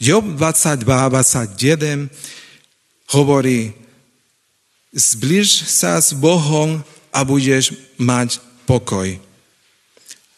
Job 0.00 0.26
22, 0.26 0.82
21 0.82 2.10
hovorí, 3.14 3.74
zbliž 4.90 5.70
sa 5.70 6.02
s 6.02 6.10
Bohom 6.16 6.82
a 7.14 7.20
budeš 7.22 7.74
mať 7.94 8.42
pokoj. 8.66 9.29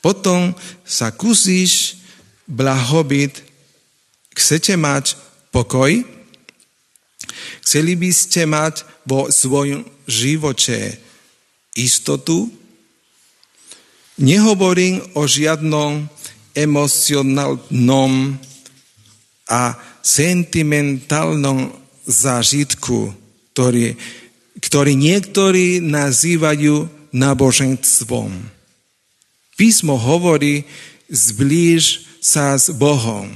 Potom 0.03 0.51
sa 0.83 1.15
kusíš 1.15 2.03
blahobyt. 2.51 3.39
Chcete 4.35 4.75
mať 4.75 5.15
pokoj? 5.55 6.03
Chceli 7.63 7.95
by 7.95 8.11
ste 8.11 8.51
mať 8.51 8.83
vo 9.07 9.31
svojom 9.31 9.87
živote 10.11 10.99
istotu? 11.79 12.51
Nehovorím 14.19 15.01
o 15.17 15.25
žiadnom 15.25 16.11
emocionálnom 16.53 18.13
a 19.49 19.63
sentimentálnom 20.03 21.73
zážitku, 22.05 23.15
ktorý, 23.55 23.97
ktorý 24.61 24.93
niektorí 24.99 25.81
nazývajú 25.81 26.91
náboženstvom. 27.15 28.62
Písmo 29.63 29.95
hovorí, 29.95 30.67
zblíž 31.07 32.19
sa 32.19 32.59
s 32.59 32.75
Bohom. 32.75 33.31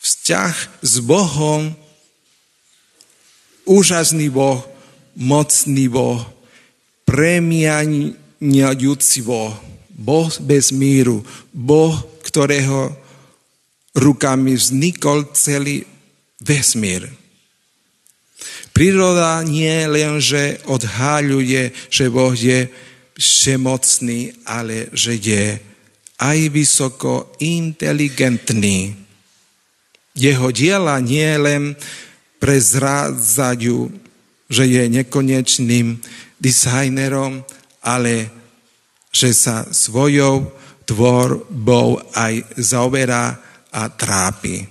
Vzťah 0.00 0.80
s 0.80 0.94
Bohom, 1.04 1.76
úžasný 3.68 4.32
Boh, 4.32 4.64
mocný 5.12 5.92
Boh, 5.92 6.24
premiaňujúci 7.04 9.20
Boh 9.28 9.52
Boh 10.02 10.32
bez 10.40 10.72
míru, 10.72 11.22
Boh, 11.54 11.94
ktorého 12.26 12.90
rukami 13.94 14.56
vznikol 14.56 15.30
celý 15.36 15.84
vesmír. 16.40 17.06
Príroda 18.72 19.44
nie 19.44 19.84
len, 19.86 20.18
že 20.18 20.58
odhaľuje, 20.66 21.70
že 21.92 22.08
Boh 22.08 22.32
je 22.32 22.66
všemocný, 23.16 24.44
ale 24.48 24.88
že 24.92 25.16
je 25.16 25.60
aj 26.22 26.38
vysoko 26.54 27.34
inteligentný. 27.42 28.94
Jeho 30.14 30.48
diela 30.52 31.00
nie 31.00 31.30
len 31.40 31.74
prezrádzajú, 32.38 33.78
že 34.52 34.64
je 34.68 34.82
nekonečným 34.90 35.98
dizajnerom, 36.36 37.42
ale 37.82 38.30
že 39.12 39.32
sa 39.32 39.66
svojou 39.70 40.52
tvorbou 40.84 42.02
aj 42.12 42.44
zaoberá 42.58 43.38
a 43.72 43.88
trápi. 43.88 44.68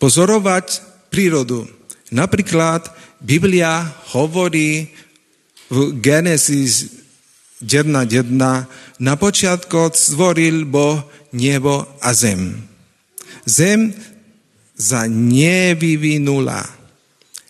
Pozorovať 0.00 0.84
prírodu. 1.08 1.64
Napríklad 2.12 2.88
Biblia 3.20 3.84
hovorí 4.12 4.92
v 5.70 6.00
Genesis 6.00 7.04
1.1 7.64 8.36
na 9.00 9.14
počiatku 9.16 9.90
stvoril 9.94 10.68
Boh 10.68 11.00
nebo 11.32 11.86
a 12.00 12.10
zem. 12.14 12.68
Zem 13.46 13.94
za 14.76 15.06
nevyvinula. 15.08 16.62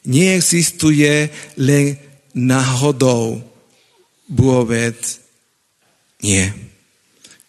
Neexistuje 0.04 1.32
len 1.56 1.96
náhodou 2.36 3.40
vôbec 4.28 5.00
nie. 6.20 6.44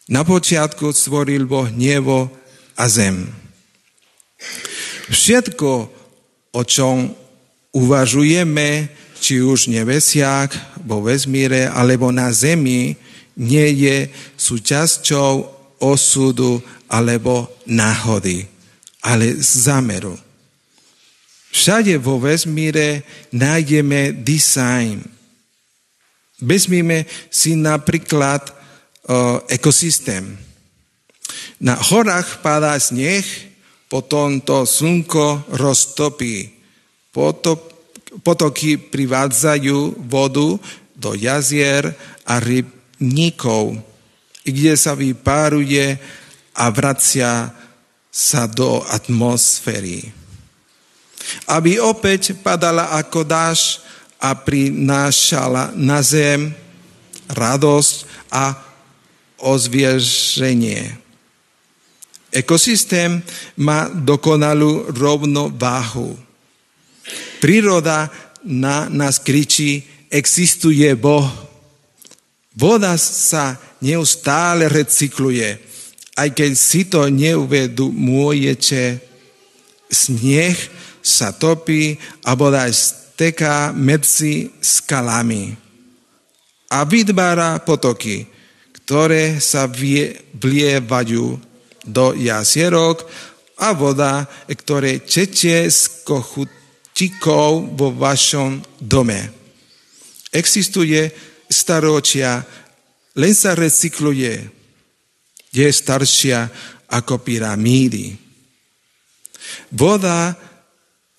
Na 0.08 0.24
počiatku 0.24 0.94
stvoril 0.94 1.50
Boh 1.50 1.68
nebo 1.74 2.32
a 2.78 2.86
zem. 2.88 3.28
Všetko, 5.10 5.72
o 6.56 6.62
čom 6.64 7.12
uvažujeme, 7.76 8.88
či 9.26 9.42
už 9.42 9.74
nebesiak, 9.74 10.54
vo 10.86 11.02
vesmíre, 11.02 11.66
alebo 11.66 12.14
na 12.14 12.30
zemi, 12.30 12.94
nie 13.34 13.68
je 13.82 14.06
súčasťou 14.38 15.50
osudu 15.82 16.62
alebo 16.86 17.50
náhody, 17.66 18.46
ale 19.02 19.34
zámeru. 19.42 20.14
Všade 21.50 21.98
vo 21.98 22.22
vesmíre 22.22 23.02
nájdeme 23.34 24.14
design, 24.14 25.16
Vezmime 26.42 27.08
si 27.32 27.56
napríklad 27.56 28.44
uh, 28.52 29.40
ekosystém. 29.48 30.36
Na 31.64 31.80
horách 31.80 32.44
padá 32.44 32.76
sneh, 32.76 33.24
potom 33.88 34.44
to 34.44 34.68
slnko 34.68 35.48
roztopí. 35.56 36.52
Potop, 37.16 37.72
potoky 38.24 38.78
privádzajú 38.78 40.08
vodu 40.08 40.60
do 40.96 41.12
jazier 41.18 41.92
a 42.24 42.40
rybníkov, 42.40 43.80
kde 44.46 44.74
sa 44.78 44.96
vypáruje 44.96 46.00
a 46.56 46.66
vracia 46.72 47.52
sa 48.14 48.48
do 48.48 48.80
atmosféry. 48.88 50.08
Aby 51.52 51.82
opäť 51.82 52.38
padala 52.40 52.96
ako 52.96 53.28
dáž 53.28 53.84
a 54.22 54.32
prinášala 54.38 55.76
na 55.76 56.00
zem 56.00 56.54
radosť 57.28 57.96
a 58.32 58.56
ozvieženie. 59.42 60.96
Ekosystém 62.36 63.24
má 63.56 63.88
dokonalú 63.88 64.92
rovnováhu. 64.92 66.25
Príroda 67.46 68.10
na 68.42 68.90
nás 68.90 69.22
kričí, 69.22 69.86
existuje 70.10 70.90
Boh. 70.98 71.30
Voda 72.58 72.98
sa 72.98 73.54
neustále 73.86 74.66
recykluje, 74.66 75.62
aj 76.18 76.30
keď 76.34 76.52
si 76.58 76.90
to 76.90 77.06
neuvedomujete. 77.06 78.98
Sneh 79.94 80.58
sa 81.06 81.38
topí 81.38 82.02
a 82.26 82.34
voda 82.34 82.66
teká 83.14 83.70
medzi 83.78 84.50
skalami 84.58 85.54
a 86.74 86.82
vytvára 86.82 87.62
potoky, 87.62 88.26
ktoré 88.82 89.38
sa 89.38 89.70
vlievajú 89.70 91.26
do 91.86 92.08
jazierok 92.18 93.06
a 93.62 93.78
voda, 93.78 94.26
ktoré 94.50 95.06
četie 95.06 95.70
z 95.70 96.02
kochutíkov 96.96 97.76
vo 97.76 97.92
vašom 97.92 98.64
dome. 98.80 99.28
Existuje 100.32 101.12
staročia, 101.52 102.40
len 103.20 103.36
sa 103.36 103.52
recykluje. 103.52 104.48
Je 105.52 105.68
staršia 105.68 106.48
ako 106.88 107.20
pyramídy. 107.20 108.16
Voda 109.76 110.40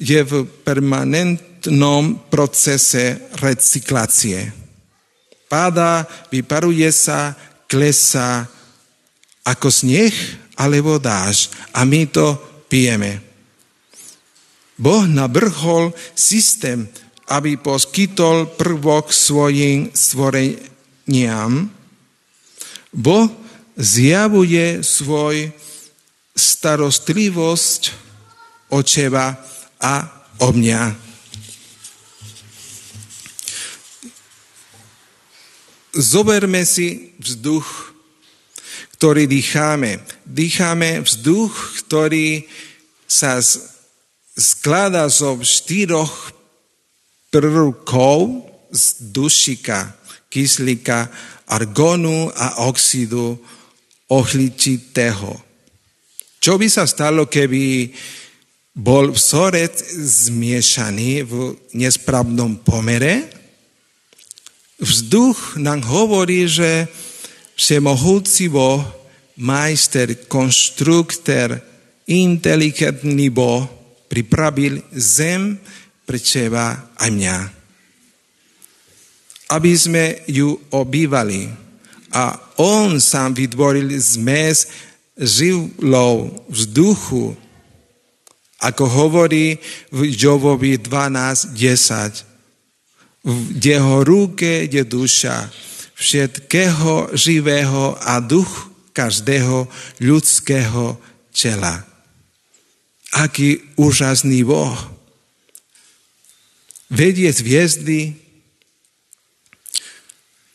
je 0.01 0.21
v 0.25 0.49
permanentnom 0.65 2.25
procese 2.33 3.29
recyklácie. 3.37 4.49
Páda, 5.49 6.09
vyparuje 6.33 6.89
sa, 6.89 7.37
klesá 7.69 8.49
ako 9.45 9.69
sneh 9.69 10.13
alebo 10.57 10.97
dáž 10.97 11.53
a 11.77 11.85
my 11.85 12.09
to 12.09 12.33
pijeme. 12.73 13.26
Boh 14.77 15.09
navrhol 15.09 15.93
systém, 16.13 16.89
aby 17.27 17.57
poskytol 17.57 18.47
prvok 18.55 19.11
svojim 19.13 19.91
stvoreniam. 19.91 21.73
Boh 22.93 23.29
zjavuje 23.77 24.85
svoj 24.85 25.53
starostlivosť 26.37 27.83
o 28.73 28.85
teba 28.85 29.37
a 29.81 29.95
o 30.41 30.53
mňa. 30.53 30.83
Zoberme 35.97 36.69
si 36.69 37.17
vzduch 37.17 37.97
ktorý 38.97 39.29
dýcháme. 39.29 40.01
Dýcháme 40.25 41.05
vzduch, 41.05 41.85
ktorý 41.85 42.49
sa 43.05 43.45
skladá 44.37 45.09
zo 45.09 45.41
štyroch 45.41 46.31
prvkov 47.33 48.45
z 48.69 48.85
dušika, 49.11 49.97
kyslíka, 50.29 51.09
argonu 51.49 52.29
a 52.37 52.69
oxidu 52.69 53.41
ohličitého. 54.13 55.33
Čo 56.37 56.61
by 56.61 56.67
sa 56.69 56.85
stalo, 56.85 57.27
keby 57.27 57.91
bol 58.77 59.11
vzorec 59.17 59.73
zmiešaný 60.29 61.11
v 61.25 61.33
nespravnom 61.73 62.61
pomere? 62.61 63.25
Vzduch 64.77 65.57
nám 65.57 65.81
hovorí, 65.89 66.45
že 66.45 66.85
Všemohúci 67.57 68.53
Boh, 68.53 68.85
majster, 69.41 70.29
konštruktor, 70.29 71.57
inteligentný 72.05 73.33
Boh 73.33 73.65
pripravil 74.07 74.83
zem 74.95 75.59
pre 76.07 76.19
teba 76.23 76.95
a 76.97 77.05
mňa. 77.11 77.39
Aby 79.51 79.73
sme 79.79 80.05
ju 80.27 80.59
obývali. 80.75 81.51
A 82.15 82.35
on 82.59 82.99
sám 83.03 83.35
vytvoril 83.37 83.91
zmes 83.99 84.67
živlov 85.17 86.45
vzduchu, 86.51 87.37
ako 88.57 88.85
hovorí 88.89 89.61
v 89.93 90.01
Jovovi 90.11 90.81
12.10. 90.81 92.25
V 93.27 93.37
jeho 93.59 94.07
ruke 94.07 94.65
je 94.71 94.83
duša, 94.87 95.51
všetkého 95.99 97.11
živého 97.17 97.99
a 98.01 98.23
duch 98.23 98.71
každého 98.95 99.69
ľudského 100.01 100.97
čela. 101.35 101.96
Aký 103.15 103.63
úžasný 103.79 104.43
Boh. 104.43 104.75
Vedie 106.91 107.31
hviezdy, 107.31 108.15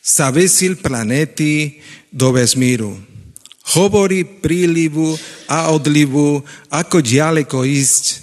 sa 0.01 0.33
vesil 0.33 0.75
planéty 0.81 1.79
do 2.09 2.33
vesmíru. 2.33 2.97
Hovorí 3.77 4.25
prílivu 4.25 5.15
a 5.47 5.71
odlivu, 5.71 6.41
ako 6.73 6.99
ďaleko 6.99 7.63
ísť. 7.63 8.19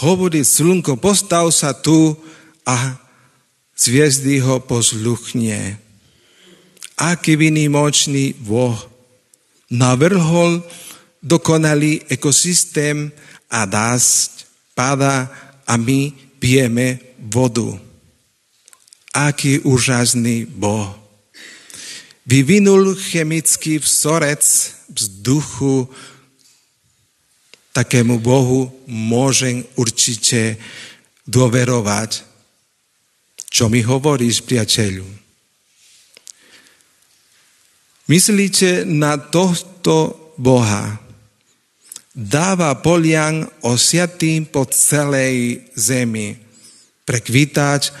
Hovorí 0.00 0.42
slnko, 0.42 0.96
postav 0.96 1.46
sa 1.52 1.76
tu 1.76 2.16
a 2.64 2.96
zviezdy 3.76 4.40
ho 4.40 4.58
posluchnie 4.64 5.90
aký 7.00 7.40
vynimočný 7.40 8.36
Boh 8.44 8.76
navrhol 9.72 10.60
dokonalý 11.24 12.04
ekosystém 12.12 13.08
a 13.50 13.66
dásť 13.66 14.46
pada 14.72 15.26
a 15.66 15.74
my 15.74 16.14
pijeme 16.38 17.02
vodu. 17.18 17.76
Aký 19.10 19.58
úžasný 19.66 20.46
Boh. 20.46 20.94
Vyvinul 22.24 22.94
chemický 22.94 23.82
vzorec 23.82 24.46
vzduchu, 24.86 25.90
takému 27.74 28.22
Bohu 28.22 28.70
môžem 28.86 29.66
určite 29.74 30.54
dôverovať. 31.26 32.22
Čo 33.50 33.66
mi 33.66 33.82
hovoríš, 33.82 34.46
priateľu? 34.46 35.06
Myslíte 38.06 38.86
na 38.86 39.18
tohto 39.18 40.34
Boha. 40.38 41.09
Dáva 42.10 42.74
polian 42.74 43.46
osiatým 43.62 44.42
po 44.50 44.66
celej 44.66 45.62
zemi, 45.78 46.34
prekvítať 47.06 47.94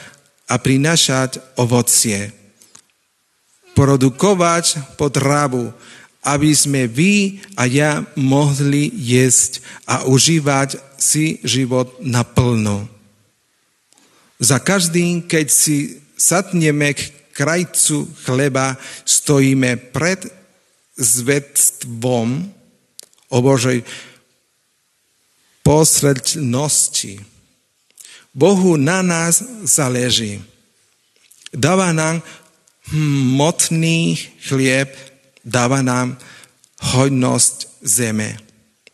a 0.50 0.58
prinašať 0.58 1.38
ovocie. 1.54 2.34
Produkovať 3.78 4.98
potravu, 4.98 5.70
aby 6.26 6.50
sme 6.50 6.90
vy 6.90 7.38
a 7.54 7.70
ja 7.70 8.02
mohli 8.18 8.90
jesť 8.92 9.62
a 9.86 10.02
užívať 10.04 10.76
si 10.98 11.38
život 11.46 12.02
naplno. 12.02 12.90
Za 14.42 14.58
každým, 14.58 15.22
keď 15.22 15.46
si 15.48 16.02
satneme 16.18 16.98
k 16.98 17.14
krajcu 17.32 18.10
chleba 18.26 18.74
stojíme 19.06 19.94
pred 19.94 20.28
zvedstvom 20.98 22.59
o 23.30 23.38
Božej 23.38 23.86
posrednosti. 25.62 27.22
Bohu 28.34 28.76
na 28.76 29.02
nás 29.02 29.42
záleží. 29.64 30.42
Dáva 31.50 31.90
nám 31.90 32.22
hmotný 32.90 34.18
chlieb, 34.46 34.94
dáva 35.42 35.82
nám 35.82 36.14
hojnosť 36.94 37.82
zeme, 37.82 38.38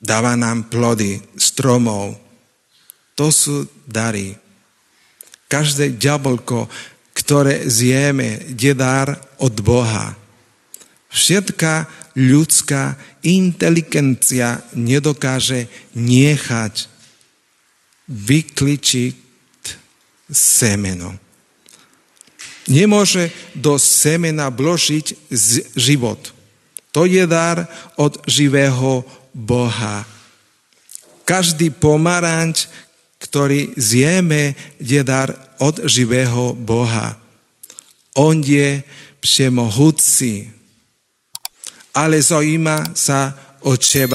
dáva 0.00 0.36
nám 0.36 0.68
plody 0.72 1.20
stromov. 1.36 2.16
To 3.16 3.28
sú 3.32 3.68
dary. 3.88 4.36
Každé 5.48 5.96
ďabolko 5.96 6.68
ktoré 7.16 7.64
zjeme, 7.64 8.44
je 8.52 8.76
dar 8.76 9.16
od 9.40 9.56
Boha. 9.64 10.12
Všetká 11.16 11.88
ľudská 12.12 13.00
inteligencia 13.24 14.60
nedokáže 14.76 15.64
nechať 15.96 16.92
vykličiť 18.04 19.16
semeno. 20.28 21.16
Nemôže 22.68 23.32
do 23.56 23.80
semena 23.80 24.52
vložiť 24.52 25.32
život. 25.72 26.20
To 26.92 27.08
je 27.08 27.24
dar 27.24 27.64
od 27.96 28.20
živého 28.28 29.00
Boha. 29.32 30.04
Každý 31.24 31.72
pomaranč, 31.72 32.68
ktorý 33.24 33.72
zjeme, 33.80 34.52
je 34.76 35.00
dar 35.00 35.32
od 35.56 35.80
živého 35.88 36.52
Boha. 36.52 37.16
On 38.16 38.36
je 38.36 38.84
všemohúci, 39.20 40.55
ale 41.96 42.20
zaujíma 42.20 42.92
sa 42.92 43.32
o 43.64 43.72
teba, 43.80 44.12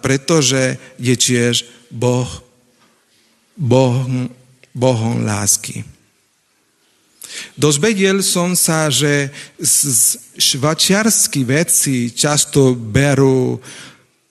pretože 0.00 0.80
je 0.96 1.14
tiež 1.14 1.68
Boh, 1.92 2.40
boh 3.60 4.08
Bohom 4.70 5.26
lásky. 5.26 5.82
Dozvedel 7.54 8.22
som 8.22 8.54
sa, 8.58 8.90
že 8.90 9.30
švačiarskí 10.38 11.46
vedci 11.46 12.10
často 12.10 12.74
berú 12.74 13.58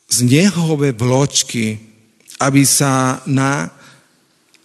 znehové 0.10 0.92
vločky, 0.96 1.80
aby 2.40 2.64
sa 2.64 3.24
na 3.28 3.72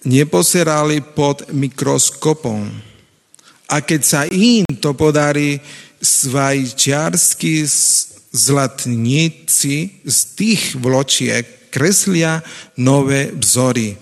neposerali 0.06 1.02
pod 1.14 1.46
mikroskopom. 1.50 2.70
A 3.70 3.76
keď 3.82 4.00
sa 4.02 4.20
im 4.30 4.66
to 4.78 4.94
podarí 4.94 5.58
svajčiarskí 6.02 7.64
zlatníci 8.34 10.02
z 10.02 10.18
tých 10.34 10.74
vločiek 10.74 11.70
kreslia 11.70 12.42
nové 12.82 13.30
vzory 13.30 13.94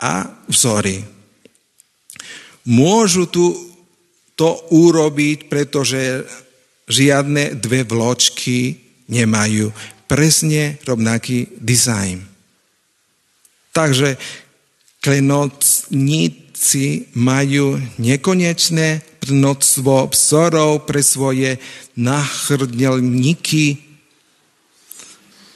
a 0.00 0.24
vzory. 0.48 1.04
Môžu 2.68 3.28
tu 3.28 3.52
to 4.32 4.56
urobiť, 4.72 5.52
pretože 5.52 6.24
žiadne 6.88 7.60
dve 7.60 7.84
vločky 7.84 8.80
nemajú 9.12 9.72
presne 10.08 10.80
rovnaký 10.88 11.60
dizajn. 11.60 12.24
Takže 13.76 14.16
klenotníci 15.04 16.47
majú 17.14 17.78
nekonečné 18.02 19.02
množstvo 19.28 20.10
vzorov 20.10 20.88
pre 20.88 21.04
svoje 21.04 21.60
nachrdelníky. 21.94 23.84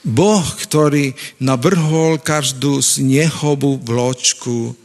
Boh, 0.03 0.43
ktorý 0.43 1.15
navrhol 1.39 2.19
každú 2.19 2.83
snehovú 2.83 3.79
vločku, 3.79 4.75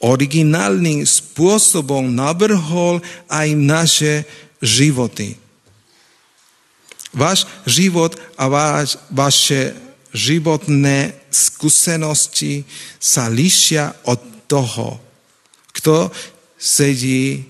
originálnym 0.00 1.04
spôsobom 1.04 2.08
navrhol 2.08 3.04
aj 3.28 3.48
naše 3.52 4.14
životy. 4.64 5.36
Váš 7.12 7.44
život 7.68 8.16
a 8.40 8.48
váš, 8.48 8.96
vaše 9.12 9.76
životné 10.16 11.12
skúsenosti 11.28 12.64
sa 12.96 13.28
líšia 13.28 13.92
od 14.08 14.18
toho, 14.50 14.98
kto 15.70 16.10
sedí 16.58 17.46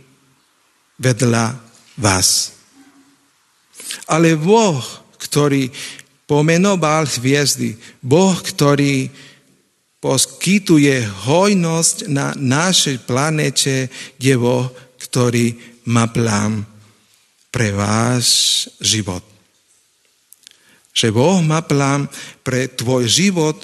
vedľa 1.00 1.56
vás. 1.96 2.52
Ale 4.06 4.36
Boh, 4.36 4.78
ktorý 5.16 5.72
pomenoval 6.28 7.08
hviezdy, 7.08 7.74
Boh, 8.04 8.36
ktorý 8.36 9.08
poskytuje 9.98 11.02
hojnosť 11.26 11.96
na 12.06 12.36
našej 12.36 13.02
planete, 13.08 13.90
je 14.20 14.34
Boh, 14.36 14.70
ktorý 15.00 15.58
má 15.90 16.06
plán 16.06 16.62
pre 17.50 17.74
váš 17.74 18.26
život. 18.78 19.26
Že 20.94 21.08
Boh 21.10 21.42
má 21.42 21.66
plán 21.66 22.06
pre 22.46 22.70
tvoj 22.70 23.10
život, 23.10 23.58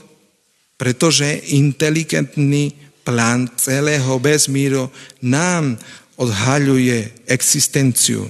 pretože 0.77 1.55
inteligentný 1.55 2.86
plán 3.07 3.47
celého 3.55 4.19
vesmíru 4.19 4.91
nám 5.23 5.79
odhaľuje 6.19 7.31
existenciu 7.31 8.27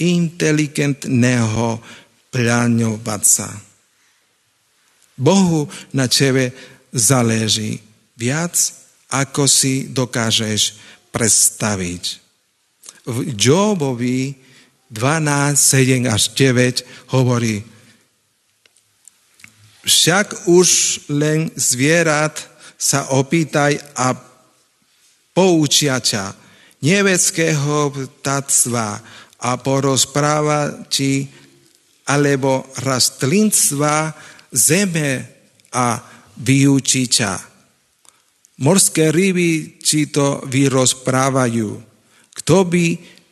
inteligentného 0.00 1.76
pláňovacá. 2.32 3.48
Bohu 5.16 5.68
na 5.92 6.08
tebe 6.08 6.52
záleží 6.92 7.80
viac, 8.16 8.56
ako 9.12 9.44
si 9.48 9.92
dokážeš 9.92 10.76
predstaviť. 11.12 12.04
V 13.08 13.32
Jobovi 13.36 14.36
12, 14.92 15.56
7 15.56 16.08
až 16.08 16.22
9 16.36 17.12
hovorí, 17.16 17.64
však 19.86 20.50
už 20.50 20.68
len 21.14 21.48
zvierat 21.54 22.55
sa 22.76 23.16
opýtaj 23.16 23.76
a 23.96 24.12
poučia 25.32 26.00
ťa, 26.00 26.32
nebeckého 26.84 27.92
ptactva 27.92 29.00
a 29.40 29.50
porozpráva 29.60 30.88
ti 30.88 31.28
alebo 32.06 32.64
rastlinstva 32.80 34.14
zeme 34.52 35.10
a 35.74 35.98
vyučí 36.40 37.10
ťa. 37.10 37.34
Morské 38.62 39.12
ryby 39.12 39.76
ti 39.82 40.08
to 40.08 40.40
vyrozprávajú. 40.48 41.76
Kto 42.40 42.56
by 42.64 42.86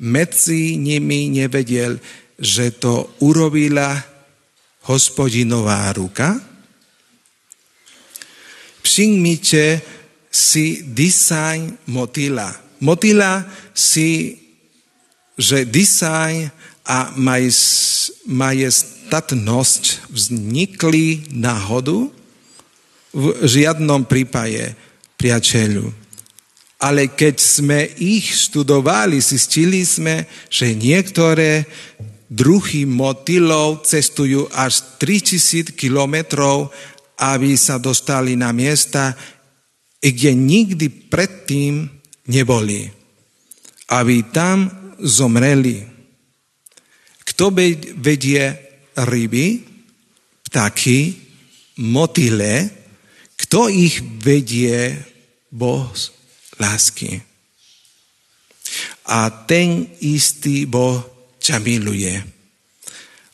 medzi 0.04 0.76
nimi 0.76 1.32
nevedel, 1.32 1.96
že 2.36 2.76
to 2.76 3.16
urobila 3.24 3.96
hospodinová 4.84 5.88
ruka? 5.96 6.53
Všimnite 8.94 9.82
si 10.30 10.86
dizajn 10.86 11.90
motýla 11.90 12.62
Motýla 12.78 13.42
si, 13.74 14.38
že 15.34 15.66
dizajn 15.66 16.46
a 16.86 17.10
majestatnosť 18.28 19.82
vznikli 20.14 21.34
náhodu? 21.34 22.06
V 23.10 23.24
žiadnom 23.42 24.06
prípade, 24.06 24.78
priateľu. 25.18 25.90
Ale 26.78 27.10
keď 27.10 27.34
sme 27.42 27.90
ich 27.98 28.46
študovali, 28.46 29.18
zistili 29.18 29.82
sme, 29.82 30.30
že 30.46 30.70
niektoré 30.70 31.66
druhy 32.28 32.84
motýlov 32.84 33.86
cestujú 33.88 34.44
až 34.52 34.86
3000 35.00 35.72
kilometrov, 35.72 36.68
aby 37.32 37.56
sa 37.56 37.80
dostali 37.80 38.36
na 38.36 38.52
miesta, 38.52 39.16
kde 40.04 40.36
nikdy 40.36 41.08
predtým 41.08 41.88
neboli, 42.28 42.92
aby 43.88 44.16
tam 44.28 44.68
zomreli. 45.00 45.80
Kto 47.24 47.48
vedie 47.96 48.44
ryby, 49.00 49.64
ptaky, 50.50 51.00
motyle, 51.80 52.68
kto 53.40 53.72
ich 53.72 54.04
vedie? 54.20 54.94
Boh 55.54 55.86
lásky. 56.58 57.22
A 59.06 59.30
ten 59.46 59.86
istý 60.02 60.66
Boh 60.66 61.06
ťa 61.38 61.62
miluje. 61.62 62.18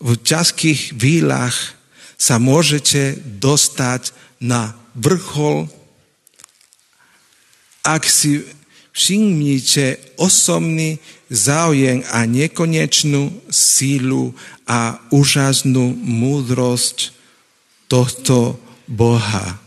V 0.01 0.11
ťažkých 0.21 0.97
chvíľach 0.97 1.80
sa 2.21 2.37
môžete 2.37 3.17
dostať 3.41 4.13
na 4.45 4.77
vrchol, 4.93 5.65
ak 7.81 8.05
si 8.05 8.45
Všimnite 8.91 10.19
osobný 10.19 10.99
záujem 11.31 12.03
a 12.11 12.27
nekonečnú 12.27 13.31
sílu 13.47 14.35
a 14.67 14.99
úžasnú 15.15 15.95
múdrosť 15.95 17.15
tohto 17.87 18.59
Boha. 18.91 19.63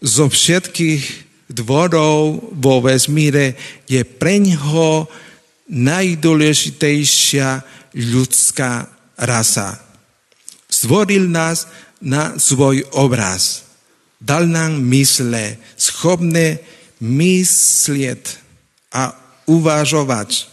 Zo 0.00 0.26
všetkých 0.30 1.02
dvorov 1.50 2.54
vo 2.54 2.80
vesmíre 2.80 3.58
je 3.90 4.00
preňho 4.06 5.10
najdôležitejšia 5.66 7.48
ľudská 7.92 8.86
rasa. 9.18 9.82
Stvoril 10.82 11.30
nás 11.30 11.70
na 12.02 12.42
svoj 12.42 12.82
obraz. 12.98 13.70
Dal 14.18 14.50
nám 14.50 14.82
mysle 14.90 15.62
schopné 15.78 16.58
myslieť 16.98 18.42
a 18.90 19.14
uvažovať. 19.46 20.50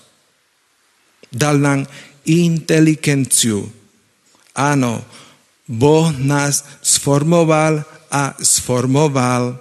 Dal 1.33 1.57
nám 1.57 1.89
inteligenciu. 2.29 3.73
Áno, 4.53 5.01
Boh 5.65 6.13
nás 6.13 6.61
sformoval 6.85 7.81
a 8.13 8.37
sformoval. 8.37 9.57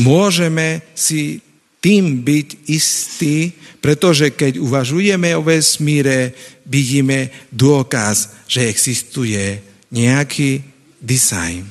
Môžeme 0.00 0.80
si 0.96 1.44
tým 1.80 2.20
byť 2.20 2.48
istí, 2.68 3.56
pretože 3.80 4.36
keď 4.36 4.60
uvažujeme 4.60 5.32
o 5.36 5.42
vesmíre, 5.42 6.36
vidíme 6.68 7.32
dôkaz, 7.48 8.44
že 8.44 8.68
existuje 8.68 9.58
nejaký 9.88 10.60
dizajn. 11.00 11.64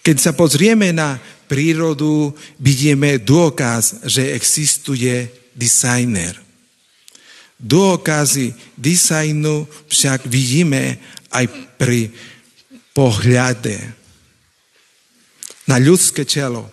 Keď 0.00 0.16
sa 0.16 0.32
pozrieme 0.32 0.92
na 0.96 1.20
prírodu 1.50 2.30
vidíme 2.62 3.18
dôkaz, 3.18 4.06
že 4.06 4.30
existuje 4.30 5.26
dizajner. 5.50 6.38
Dôkazy 7.60 8.54
dizajnu 8.78 9.66
však 9.90 10.30
vidíme 10.30 10.96
aj 11.34 11.44
pri 11.76 12.08
pohľade 12.94 13.76
na 15.66 15.76
ľudské 15.82 16.22
telo. 16.24 16.70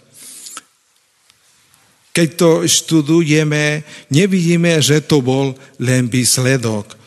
Keď 2.17 2.29
to 2.33 2.65
študujeme, 2.65 3.85
nevidíme, 4.09 4.81
že 4.81 5.05
to 5.05 5.21
bol 5.21 5.53
len 5.77 6.09
výsledok 6.09 6.97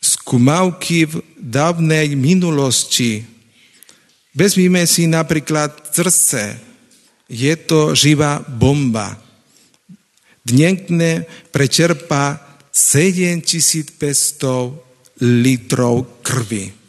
skúmavky 0.00 1.04
v 1.04 1.20
dávnej 1.36 2.16
minulosti. 2.16 3.28
Vezmime 4.36 4.88
si 4.88 5.04
napríklad 5.04 5.92
srdce, 5.92 6.56
je 7.28 7.54
to 7.60 7.92
živá 7.96 8.44
bomba. 8.44 9.16
dnekne 10.44 11.24
prečerpá 11.48 12.36
7500 12.68 15.24
litrov 15.24 16.20
krvi. 16.20 16.83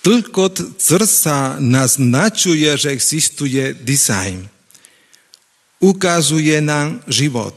Tylko 0.00 0.48
srdca 0.80 1.60
naznačuje, 1.60 2.72
že 2.72 2.88
existuje 2.88 3.76
design. 3.84 4.48
Ukazuje 5.80 6.60
nám 6.60 7.04
život. 7.04 7.52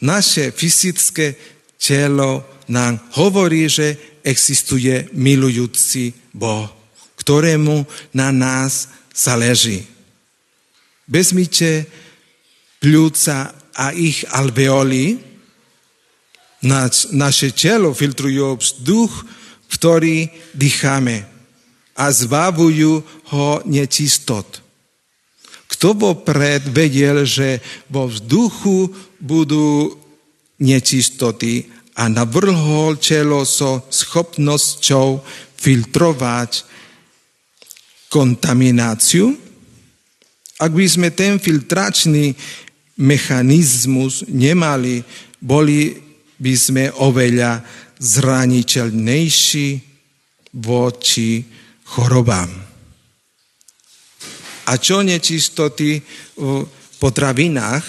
Naše 0.00 0.52
fyzické 0.56 1.36
telo 1.76 2.44
nám 2.68 3.00
hovorí, 3.20 3.68
že 3.68 3.96
existuje 4.24 5.08
milujúci 5.12 6.16
Boh, 6.32 6.68
ktorému 7.20 7.84
na 8.16 8.32
nás 8.32 8.88
záleží. 9.12 9.84
Vezmite 11.08 11.86
pľúca 12.80 13.52
a 13.76 13.92
ich 13.92 14.24
alveoli, 14.32 15.20
naš, 16.64 17.12
naše 17.12 17.52
telo 17.52 17.92
filtrujú 17.92 18.56
vzduch, 18.56 19.12
ktorý 19.68 20.28
dýchame 20.56 21.35
a 21.96 22.12
zbavujú 22.12 23.00
ho 23.32 23.48
nečistot. 23.64 24.62
Kto 25.66 25.96
vopred 25.96 26.68
vedel, 26.70 27.26
že 27.26 27.58
vo 27.90 28.06
vzduchu 28.06 28.92
budú 29.18 29.96
nečistoty 30.62 31.66
a 31.96 32.06
navrhol 32.12 33.00
čelo 33.00 33.42
so 33.42 33.82
schopnosťou 33.88 35.20
filtrovať 35.56 36.64
kontamináciu? 38.12 39.32
Ak 40.56 40.72
by 40.72 40.86
sme 40.88 41.08
ten 41.12 41.36
filtračný 41.36 42.32
mechanizmus 42.96 44.24
nemali, 44.28 45.04
boli 45.36 45.92
by 46.40 46.54
sme 46.56 46.84
oveľa 46.96 47.60
zraniteľnejší 48.00 49.68
voči 50.56 51.44
chorobám. 51.86 52.50
A 54.66 54.72
čo 54.82 54.98
nečistoty 55.06 56.02
v 56.34 56.66
potravinách? 56.98 57.86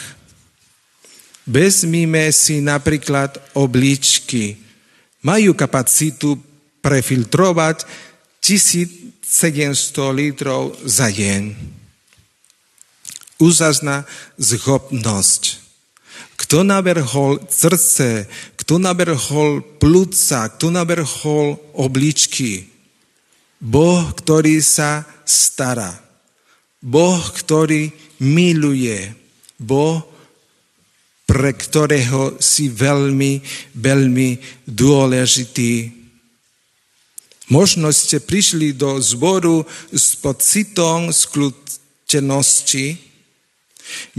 Vezmime 1.49 2.29
si 2.29 2.61
napríklad 2.61 3.41
obličky. 3.57 4.61
Majú 5.25 5.57
kapacitu 5.57 6.37
prefiltrovať 6.85 7.89
1700 8.43 9.25
litrov 10.13 10.77
za 10.85 11.09
deň. 11.09 11.57
Úžasná 13.41 14.05
zhopnosť. 14.37 15.65
Kto 16.37 16.61
navrhol 16.61 17.41
srdce, 17.49 18.29
kto 18.61 18.77
navrhol 18.77 19.65
plúca, 19.81 20.45
kto 20.53 20.69
navrhol 20.69 21.57
obličky, 21.73 22.76
Boh, 23.57 24.13
ktorý 24.13 24.61
sa 24.61 25.01
stará. 25.25 25.97
Boh, 26.81 27.21
ktorý 27.33 27.89
miluje. 28.21 29.13
Boh, 29.57 30.05
pre 31.27 31.51
ktorého 31.51 32.37
si 32.39 32.69
veľmi, 32.71 33.41
veľmi 33.75 34.29
dôležitý. 34.63 35.91
Možno 37.51 37.91
ste 37.95 38.19
prišli 38.23 38.75
do 38.75 38.99
zboru 38.99 39.63
s 39.91 40.15
pocitom 40.19 41.11
skľúčenosti. 41.11 42.99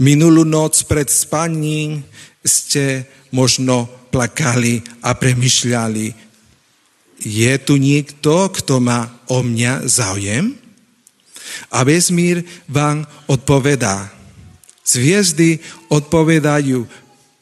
Minulú 0.01 0.45
noc 0.45 0.83
pred 0.89 1.09
spaním 1.09 2.01
ste 2.41 3.05
možno 3.29 3.85
plakali 4.09 4.81
a 5.05 5.13
premyšľali, 5.13 6.28
je 7.19 7.53
tu 7.59 7.75
niekto, 7.75 8.47
kto 8.49 8.79
má 8.79 9.11
o 9.27 9.43
mňa 9.43 9.87
záujem? 9.87 10.55
A 11.73 11.83
vesmír 11.83 12.45
vám 12.69 13.03
odpovedá. 13.27 14.09
Zviezdy 14.85 15.59
odpovedajú 15.91 16.87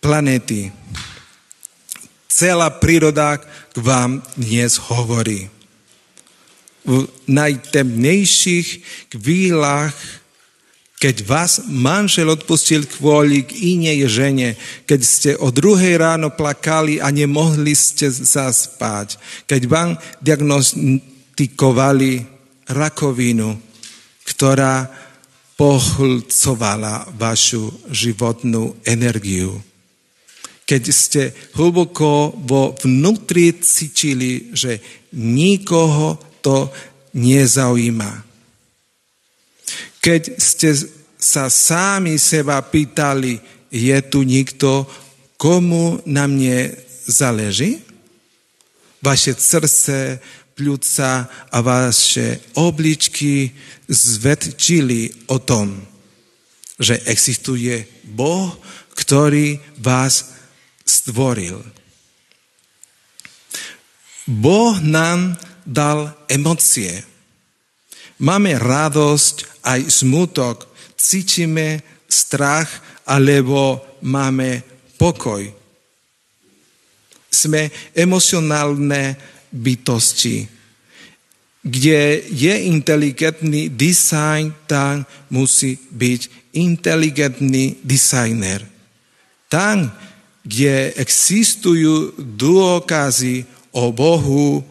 planety. 0.04 0.74
Celá 2.28 2.70
príroda 2.70 3.40
k 3.40 3.78
vám 3.80 4.22
dnes 4.36 4.78
hovorí. 4.92 5.50
V 6.88 7.08
najtemnejších 7.28 8.68
chvíľach 9.12 9.96
keď 10.98 11.30
vás 11.30 11.62
manžel 11.70 12.34
odpustil 12.34 12.90
kvôli 12.90 13.46
k 13.46 13.78
inej 13.78 14.10
žene, 14.10 14.58
keď 14.90 15.02
ste 15.06 15.32
o 15.38 15.54
druhej 15.54 16.02
ráno 16.02 16.34
plakali 16.34 16.98
a 16.98 17.14
nemohli 17.14 17.78
ste 17.78 18.10
zaspať, 18.10 19.22
keď 19.46 19.62
vám 19.70 19.90
diagnostikovali 20.26 22.26
rakovinu, 22.74 23.62
ktorá 24.26 24.90
pohlcovala 25.54 27.14
vašu 27.14 27.70
životnú 27.94 28.82
energiu. 28.82 29.54
Keď 30.68 30.84
ste 30.92 31.32
hlboko 31.54 32.34
vo 32.42 32.74
vnútri 32.74 33.54
cítili, 33.62 34.50
že 34.52 34.82
nikoho 35.14 36.18
to 36.42 36.74
nezaujíma 37.16 38.27
keď 40.08 40.40
ste 40.40 40.72
sa 41.20 41.52
sami 41.52 42.16
seba 42.16 42.64
pýtali, 42.64 43.44
je 43.68 43.98
tu 44.08 44.24
nikto, 44.24 44.88
komu 45.36 46.00
na 46.08 46.32
mne 46.32 46.72
záleží? 47.04 47.84
Vaše 49.04 49.36
srdce, 49.36 50.24
pľúca 50.56 51.28
a 51.52 51.58
vaše 51.60 52.40
obličky 52.56 53.52
zvedčili 53.92 55.28
o 55.28 55.44
tom, 55.44 55.76
že 56.80 57.04
existuje 57.04 57.84
Boh, 58.08 58.56
ktorý 58.96 59.60
vás 59.84 60.32
stvoril. 60.88 61.60
Boh 64.24 64.80
nám 64.80 65.36
dal 65.68 66.16
emócie. 66.32 67.04
Máme 68.18 68.58
radosť 68.58 69.62
aj 69.62 69.82
smutok, 69.94 70.66
cítime 70.98 71.86
strach 72.10 72.70
alebo 73.06 73.78
máme 74.02 74.66
pokoj. 74.98 75.46
Sme 77.30 77.70
emocionálne 77.94 79.14
bytosti. 79.54 80.50
Kde 81.68 82.24
je 82.32 82.54
inteligentný 82.66 83.70
design, 83.70 84.56
tam 84.66 85.06
musí 85.30 85.78
byť 85.78 86.22
inteligentný 86.58 87.84
designer. 87.84 88.64
Tam, 89.52 89.92
kde 90.42 90.96
existujú 90.96 92.16
dôkazy 92.18 93.44
o 93.76 93.92
Bohu, 93.92 94.64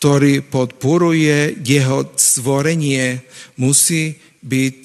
ktorý 0.00 0.40
podporuje 0.40 1.60
jeho 1.60 2.08
stvorenie, 2.16 3.20
musí 3.60 4.16
byť 4.40 4.78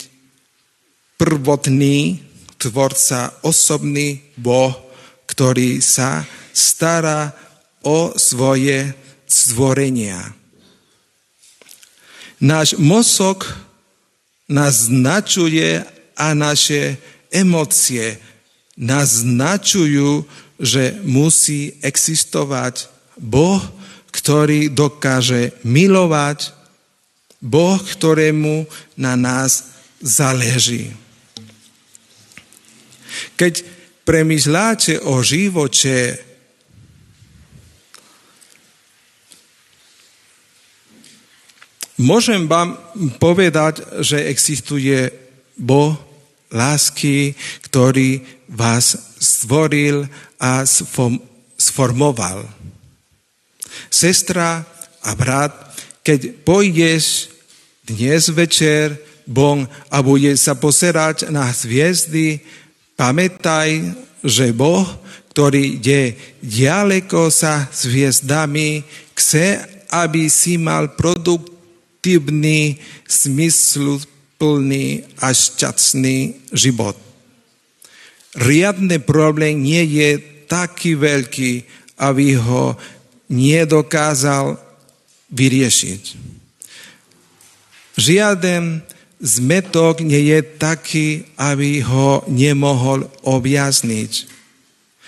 prvotný 1.15 2.19
tvorca, 2.59 3.31
osobný 3.47 4.19
Boh, 4.35 4.75
ktorý 5.23 5.79
sa 5.79 6.27
stará 6.51 7.31
o 7.79 8.11
svoje 8.19 8.91
stvorenia. 9.23 10.35
Náš 12.43 12.75
mozog 12.75 13.47
naznačuje 14.51 15.79
a 16.19 16.27
naše 16.35 16.99
emócie 17.31 18.19
naznačujú, 18.75 20.27
že 20.59 20.99
musí 21.07 21.79
existovať 21.79 22.91
Boh, 23.15 23.63
ktorý 24.15 24.71
dokáže 24.71 25.51
milovať, 25.67 26.55
Boh, 27.43 27.77
ktorému 27.77 28.63
na 28.95 29.19
nás 29.19 29.75
záleží. 29.99 30.95
Keď 33.35 33.53
premyšľáte 34.07 35.03
o 35.03 35.19
živote, 35.19 36.15
môžem 41.99 42.47
vám 42.47 42.79
povedať, 43.19 43.83
že 43.99 44.25
existuje 44.31 45.11
Boh 45.59 45.99
lásky, 46.55 47.35
ktorý 47.67 48.23
vás 48.47 48.95
stvoril 49.19 50.07
a 50.39 50.63
sformoval. 51.59 52.47
Sestra 53.89 54.65
a 55.05 55.11
brat, 55.13 55.53
keď 56.05 56.45
pôjdeš 56.45 57.33
dnes 57.85 58.29
večer 58.33 58.97
Boh 59.25 59.65
a 59.89 59.97
bude 60.05 60.37
sa 60.37 60.53
poserať 60.53 61.33
na 61.33 61.49
hviezdy, 61.49 62.41
pamätaj, 62.93 63.93
že 64.25 64.53
Boh, 64.53 64.85
ktorý 65.33 65.81
ide 65.81 66.15
ďaleko 66.41 67.27
sa 67.27 67.67
s 67.67 67.89
hviezdami, 67.89 68.85
chce, 69.17 69.59
aby 69.91 70.31
si 70.31 70.55
mal 70.55 70.95
produktívny, 70.95 72.79
smysluplný 73.05 75.03
a 75.19 75.35
šťastný 75.35 76.47
život. 76.55 76.95
Riadny 78.35 78.99
problém 78.99 79.63
nie 79.63 79.83
je 79.83 80.19
taký 80.47 80.99
veľký, 80.99 81.63
aby 81.99 82.35
ho 82.35 82.75
nedokázal 83.29 84.59
vyriešiť. 85.31 86.03
Žiaden 87.95 88.83
zmetok 89.23 90.03
nie 90.03 90.35
je 90.35 90.39
taký, 90.59 91.07
aby 91.39 91.79
ho 91.81 92.21
nemohol 92.27 93.07
objasniť. 93.23 94.11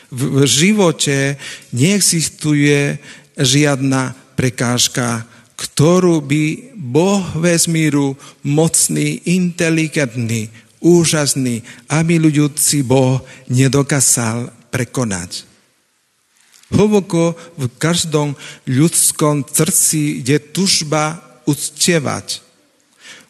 V 0.08 0.48
živote 0.48 1.36
neexistuje 1.76 2.96
žiadna 3.36 4.16
prekážka, 4.40 5.28
ktorú 5.60 6.24
by 6.24 6.74
Boh 6.78 7.26
vesmíru, 7.36 8.16
mocný, 8.46 9.20
inteligentný, 9.28 10.48
úžasný 10.80 11.66
a 11.92 12.06
milujúci 12.06 12.88
Boh 12.88 13.20
nedokázal 13.52 14.54
prekonať. 14.72 15.44
Hlboko 16.68 17.38
v 17.56 17.72
každom 17.80 18.36
ľudskom 18.68 19.48
srdci 19.48 20.20
je 20.20 20.36
tužba 20.52 21.24
uctievať. 21.48 22.44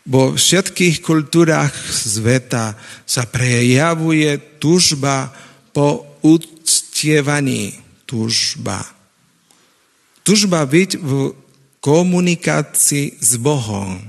Vo 0.08 0.34
všetkých 0.34 1.04
kultúrach 1.04 1.76
sveta 1.92 2.80
sa 3.04 3.28
prejavuje 3.28 4.58
tužba 4.58 5.36
po 5.76 6.18
uctievaní. 6.24 7.78
Tužba. 8.08 8.80
Tužba 10.24 10.64
byť 10.64 10.96
v 10.96 11.36
komunikácii 11.84 13.20
s 13.20 13.36
Bohom. 13.36 14.00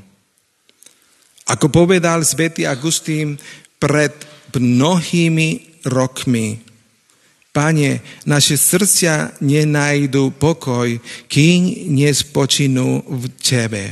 Ako 1.51 1.67
povedal 1.67 2.23
svätý 2.23 2.63
Agustín 2.63 3.43
pred 3.83 4.15
mnohými 4.55 5.83
rokmi, 5.87 6.63
Pane, 7.49 8.01
naše 8.29 8.61
srdcia 8.61 9.41
nenajdu 9.41 10.31
pokoj, 10.37 11.01
kým 11.27 11.91
nespočinú 11.97 13.03
v 13.09 13.25
Tebe. 13.41 13.85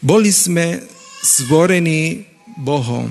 Boli 0.00 0.32
sme 0.32 0.80
stvorení 1.22 2.24
Bohom. 2.58 3.08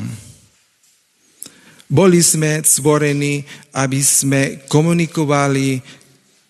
Boli 1.92 2.24
sme 2.24 2.64
stvorení, 2.64 3.44
aby 3.76 4.00
sme 4.00 4.42
komunikovali 4.68 5.80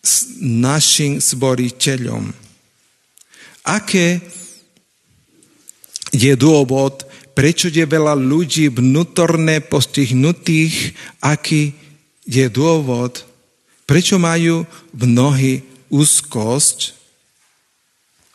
s 0.01 0.41
našim 0.41 1.21
stvoriteľom. 1.21 2.33
Aké 3.69 4.21
je 6.13 6.33
dôvod, 6.33 7.05
prečo 7.37 7.69
je 7.69 7.85
veľa 7.85 8.17
ľudí 8.17 8.69
vnútorne 8.69 9.61
postihnutých, 9.65 10.93
aký 11.21 11.80
je 12.25 12.45
dôvod, 12.49 13.25
prečo 13.89 14.21
majú 14.21 14.63
mnohí 14.93 15.65
úzkosť, 15.91 16.93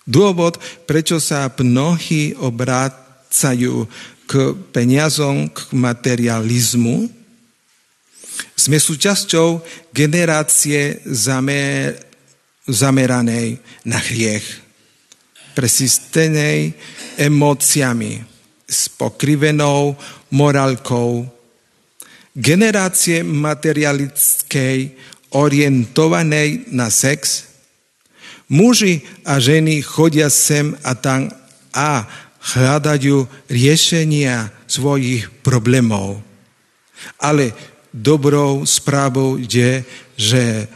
dôvod, 0.07 0.61
prečo 0.87 1.19
sa 1.19 1.51
mnohí 1.51 2.37
obrácajú 2.39 3.89
k 4.27 4.33
peniazom, 4.75 5.51
k 5.51 5.71
materializmu. 5.75 7.09
Sme 8.59 8.77
súčasťou 8.77 9.63
generácie 9.95 11.01
zamer, 11.07 11.97
zameranej 12.67 13.63
na 13.87 14.03
hriech, 14.03 14.45
presistenej 15.55 16.75
emóciami, 17.17 18.21
s 18.67 18.91
pokrivenou 18.91 19.95
morálkou, 20.35 21.23
generácie 22.37 23.25
materialickej 23.25 24.93
orientovanej 25.33 26.69
na 26.69 26.93
sex. 26.93 27.49
Muži 28.47 29.03
a 29.25 29.41
ženy 29.41 29.83
chodia 29.83 30.31
sem 30.31 30.77
a 30.85 30.95
tam 30.95 31.33
a 31.75 32.07
hľadajú 32.55 33.27
riešenia 33.51 34.53
svojich 34.71 35.27
problémov. 35.43 36.23
Ale 37.19 37.51
dobrou 37.91 38.63
správou 38.69 39.41
je, 39.41 39.83
že 40.15 40.71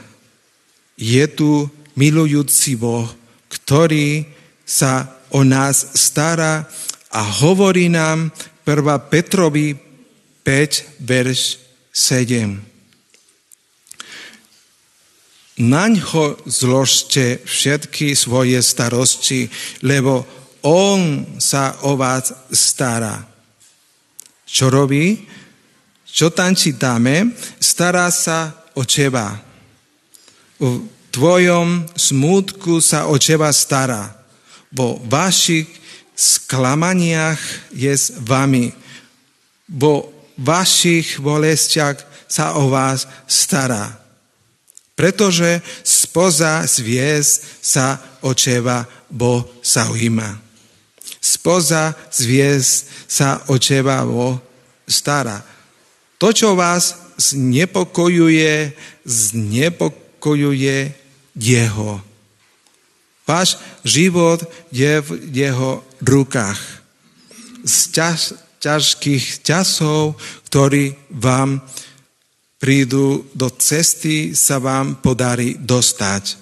je 0.98 1.24
tu 1.30 1.70
milujúci 1.94 2.74
Boh, 2.74 3.06
ktorý 3.48 4.26
sa 4.66 5.20
o 5.30 5.46
nás 5.46 5.94
stará 5.94 6.66
a 7.10 7.20
hovorí 7.22 7.86
nám 7.86 8.34
1. 8.66 9.10
Petrovi 9.10 9.89
5, 10.50 11.06
verš 11.06 11.62
7. 11.94 12.58
Naň 15.62 15.92
zložte 16.42 17.38
všetky 17.46 18.18
svoje 18.18 18.58
starosti, 18.58 19.46
lebo 19.86 20.26
on 20.66 21.22
sa 21.38 21.78
o 21.86 21.94
vás 21.94 22.34
stará. 22.50 23.22
Čo 24.42 24.74
robí? 24.74 25.22
Čo 26.02 26.34
tam 26.34 26.58
čítame? 26.58 27.30
Stará 27.62 28.10
sa 28.10 28.50
o 28.74 28.82
teba. 28.82 29.38
V 30.58 30.82
tvojom 31.14 31.94
smutku 31.94 32.82
sa 32.82 33.06
o 33.06 33.14
teba 33.22 33.54
stará. 33.54 34.18
Vo 34.74 34.98
vašich 35.06 35.70
sklamaniach 36.18 37.38
je 37.70 37.94
s 37.94 38.18
vami. 38.18 38.74
Vo 39.70 40.19
vašich 40.40 41.20
bolestiach 41.20 42.00
sa 42.24 42.56
o 42.56 42.72
vás 42.72 43.04
stará. 43.28 44.00
Pretože 44.96 45.60
spoza 45.84 46.64
zviez 46.64 47.44
sa 47.60 48.00
o 48.24 48.32
teba 48.32 48.88
Boh 49.08 49.44
zaujíma. 49.60 50.40
Spoza 51.20 51.92
zviez 52.12 52.88
sa 53.04 53.44
o 53.52 53.60
teba 53.60 54.00
Boh 54.04 54.40
stará. 54.88 55.44
To, 56.20 56.32
čo 56.32 56.52
vás 56.52 57.16
znepokojuje, 57.16 58.76
znepokojuje 59.04 60.78
Jeho. 61.36 61.92
Váš 63.24 63.56
život 63.84 64.44
je 64.68 65.00
v 65.00 65.08
Jeho 65.32 65.80
rukách. 66.04 66.60
Ťažkých 68.60 69.40
časov, 69.40 70.20
ktorí 70.52 70.92
vám 71.16 71.64
prídu 72.60 73.24
do 73.32 73.48
cesty, 73.48 74.36
sa 74.36 74.60
vám 74.60 75.00
podarí 75.00 75.56
dostať. 75.56 76.36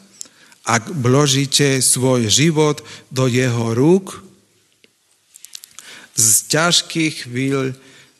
Ak 0.67 0.91
vložíte 0.91 1.79
svoj 1.81 2.27
život 2.27 2.83
do 3.09 3.31
jeho 3.31 3.73
rúk, 3.73 4.21
z 6.19 6.51
ťažkých 6.51 7.31
chvíľ, 7.31 7.73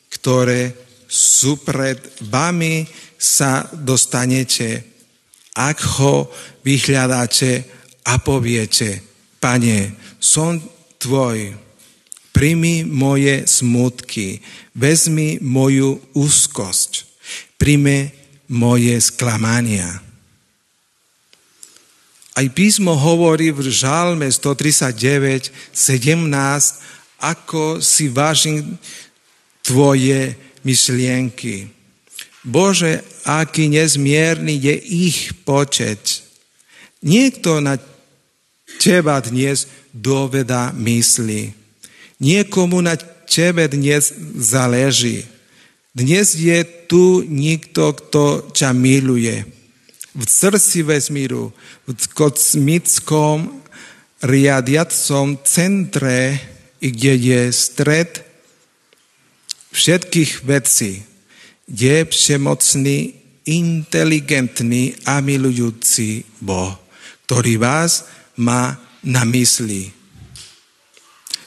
ktoré 0.07 0.71
sú 1.11 1.59
pred 1.59 1.99
vami, 2.23 2.87
sa 3.19 3.67
dostanete, 3.75 4.87
ak 5.59 5.77
ho 5.99 6.31
vyhľadáte 6.63 7.67
a 8.07 8.15
poviete, 8.23 9.03
Pane, 9.39 9.95
som 10.19 10.59
tvoj 10.99 11.55
Primi 12.39 12.87
moje 12.87 13.43
smutky, 13.51 14.39
vezmi 14.71 15.43
moju 15.43 15.99
úzkosť, 16.15 17.03
prime 17.59 18.15
moje 18.47 18.95
sklamania. 19.03 19.99
Aj 22.39 22.47
písmo 22.55 22.95
hovorí 22.95 23.51
v 23.51 23.67
žalme 23.67 24.31
139, 24.31 25.51
17, 25.75 27.19
ako 27.19 27.83
si 27.83 28.07
vážim 28.07 28.79
tvoje 29.59 30.39
myšlienky. 30.63 31.67
Bože, 32.47 33.03
aký 33.27 33.67
nezmierny 33.67 34.55
je 34.55 34.75
ich 35.11 35.35
počet. 35.43 36.23
Niekto 37.03 37.59
na 37.59 37.75
teba 38.79 39.19
dnes 39.19 39.67
doveda 39.91 40.71
mysli. 40.71 41.58
Niekomu 42.19 42.83
na 42.83 42.99
tebe 43.25 43.67
dnes 43.71 44.11
záleží. 44.35 45.23
Dnes 45.95 46.35
je 46.35 46.63
tu 46.87 47.23
nikto, 47.23 47.95
kto 47.95 48.51
ťa 48.51 48.75
miluje. 48.75 49.47
V 50.13 50.23
srdci 50.27 50.83
vesmíru, 50.83 51.55
v 51.87 52.05
kosmickom 52.11 53.63
riadiacom 54.19 55.39
centre 55.47 56.49
kde 56.79 57.13
je 57.15 57.41
stred 57.51 58.23
všetkých 59.75 60.47
vecí, 60.47 61.03
je 61.67 61.95
všemocný, 62.07 63.19
inteligentný 63.45 64.95
a 65.05 65.21
milujúci 65.21 66.25
Boh, 66.41 66.73
ktorý 67.27 67.57
vás 67.57 68.05
má 68.37 68.77
na 69.03 69.25
mysli. 69.25 69.98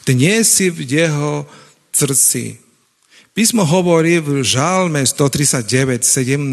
Dnes 0.03 0.51
si 0.51 0.67
v 0.67 0.83
jeho 0.83 1.47
srdci. 1.95 2.59
Písmo 3.31 3.63
hovorí 3.63 4.19
v 4.19 4.43
Žalme 4.43 4.99
139, 4.99 6.03
17 6.03 6.43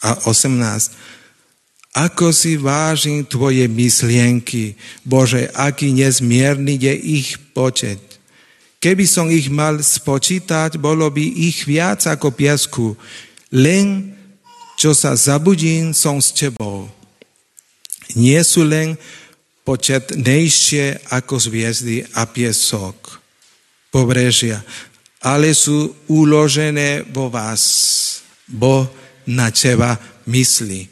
a 0.00 0.10
18. 0.24 0.96
Ako 1.92 2.32
si 2.32 2.56
vážim 2.56 3.20
tvoje 3.28 3.68
myslienky, 3.68 4.72
Bože, 5.04 5.52
aký 5.52 5.92
nezmierny 5.92 6.80
je 6.80 6.94
ich 7.20 7.36
počet. 7.52 8.00
Keby 8.80 9.04
som 9.04 9.28
ich 9.28 9.52
mal 9.52 9.76
spočítať, 9.76 10.80
bolo 10.80 11.12
by 11.12 11.22
ich 11.22 11.68
viac 11.68 12.08
ako 12.08 12.32
piasku. 12.32 12.96
Len 13.52 14.16
čo 14.80 14.96
sa 14.96 15.12
zabudím, 15.12 15.92
som 15.92 16.16
s 16.18 16.32
tebou. 16.32 16.88
Nie 18.16 18.40
sú 18.42 18.64
len 18.64 18.96
početnejšie 19.62 21.14
ako 21.14 21.34
zviezdy 21.38 22.02
a 22.18 22.26
piesok 22.26 23.22
pobrežia, 23.92 24.64
ale 25.22 25.54
sú 25.54 25.94
uložené 26.10 27.06
vo 27.12 27.30
vás. 27.30 27.62
Bo 28.48 28.90
na 29.28 29.54
teba 29.54 29.96
myslí. 30.26 30.90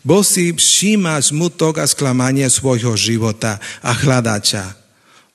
Boh 0.00 0.24
si 0.24 0.52
všíma 0.52 1.20
smutok 1.20 1.80
a 1.80 1.86
sklamanie 1.88 2.48
svojho 2.48 2.96
života 2.96 3.60
a 3.84 3.92
hľadača. 3.92 4.76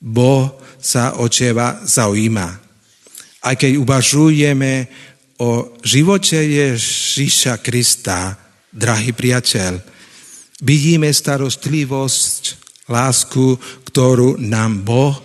Boh 0.02 0.50
sa 0.82 1.18
o 1.18 1.26
teba 1.30 1.82
zaujíma. 1.82 2.48
A 3.46 3.54
keď 3.54 3.78
uvažujeme 3.78 4.90
o 5.38 5.78
živote 5.86 6.38
Ježíša 6.38 7.62
Krista, 7.62 8.34
drahý 8.74 9.14
priateľ, 9.14 9.78
vidíme 10.60 11.12
starostlivosť, 11.12 12.42
lásku, 12.86 13.58
ktorú 13.90 14.38
nám 14.38 14.86
Boh 14.86 15.18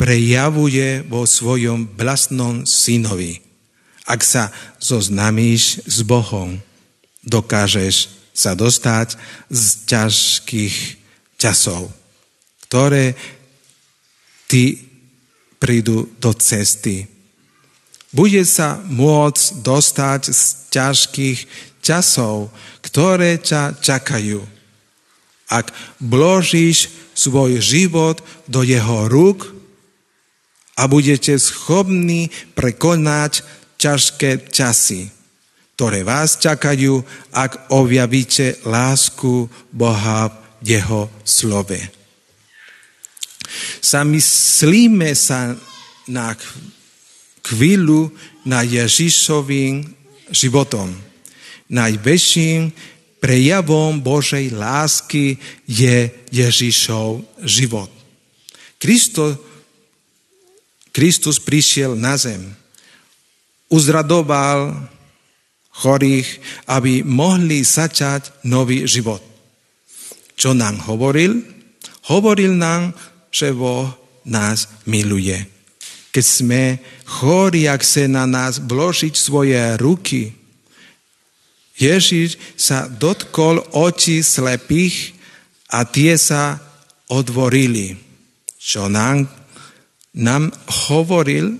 prejavuje 0.00 1.04
vo 1.04 1.28
svojom 1.28 1.90
vlastnom 1.98 2.64
synovi. 2.64 3.42
Ak 4.08 4.24
sa 4.24 4.48
zoznámíš 4.80 5.84
s 5.84 6.00
Bohom, 6.02 6.56
dokážeš 7.20 8.08
sa 8.32 8.56
dostať 8.56 9.20
z 9.52 9.64
ťažkých 9.84 10.76
časov, 11.36 11.92
ktoré 12.64 13.12
ty 14.48 14.80
prídu 15.60 16.08
do 16.16 16.32
cesty. 16.32 17.04
Bude 18.10 18.42
sa 18.48 18.80
môcť 18.80 19.62
dostať 19.62 20.20
z 20.32 20.42
ťažkých 20.72 21.38
časov, 21.84 22.50
ktoré 22.82 23.38
ťa 23.38 23.78
čakajú. 23.78 24.59
Ak 25.50 25.74
vložíš 25.98 26.88
svoj 27.12 27.58
život 27.58 28.22
do 28.46 28.62
jeho 28.62 29.10
rúk 29.10 29.50
a 30.78 30.86
budete 30.86 31.36
schopní 31.36 32.30
prekonať 32.54 33.42
ťažké 33.76 34.48
časy 34.48 35.10
ktoré 35.80 36.04
vás 36.04 36.36
čakajú, 36.36 37.00
ak 37.32 37.72
objavíte 37.72 38.60
lásku 38.68 39.48
Boha 39.72 40.28
v 40.60 40.76
Jeho 40.76 41.08
slove. 41.24 41.80
Zamyslíme 43.80 45.16
sa 45.16 45.56
na 46.04 46.36
chvíľu 47.40 48.12
na 48.44 48.60
Ježišovým 48.60 49.88
životom. 50.28 50.92
Najväčším 51.72 52.76
prejavom 53.20 54.00
Božej 54.00 54.50
lásky 54.56 55.36
je 55.68 56.08
Ježišov 56.32 57.22
život. 57.44 57.92
Kristo, 58.80 59.36
Kristus 60.90 61.36
prišiel 61.38 61.94
na 61.94 62.16
zem, 62.16 62.56
uzradoval 63.68 64.88
chorých, 65.70 66.28
aby 66.66 67.06
mohli 67.06 67.62
začať 67.62 68.44
nový 68.48 68.88
život. 68.88 69.22
Čo 70.34 70.56
nám 70.56 70.80
hovoril? 70.88 71.44
Hovoril 72.08 72.56
nám, 72.56 72.96
že 73.28 73.52
Boh 73.52 73.92
nás 74.24 74.66
miluje. 74.88 75.36
Keď 76.10 76.24
sme 76.26 76.62
chorí, 77.06 77.70
ak 77.70 77.86
sa 77.86 78.10
na 78.10 78.26
nás 78.26 78.58
vložiť 78.58 79.14
svoje 79.14 79.60
ruky, 79.78 80.39
Ježiš 81.80 82.36
sa 82.60 82.84
dotkol 82.84 83.64
očí 83.72 84.20
slepých 84.20 85.16
a 85.72 85.88
tie 85.88 86.20
sa 86.20 86.60
odvorili. 87.08 87.96
Čo 88.60 88.92
nám, 88.92 89.24
nám 90.12 90.52
hovoril? 90.92 91.56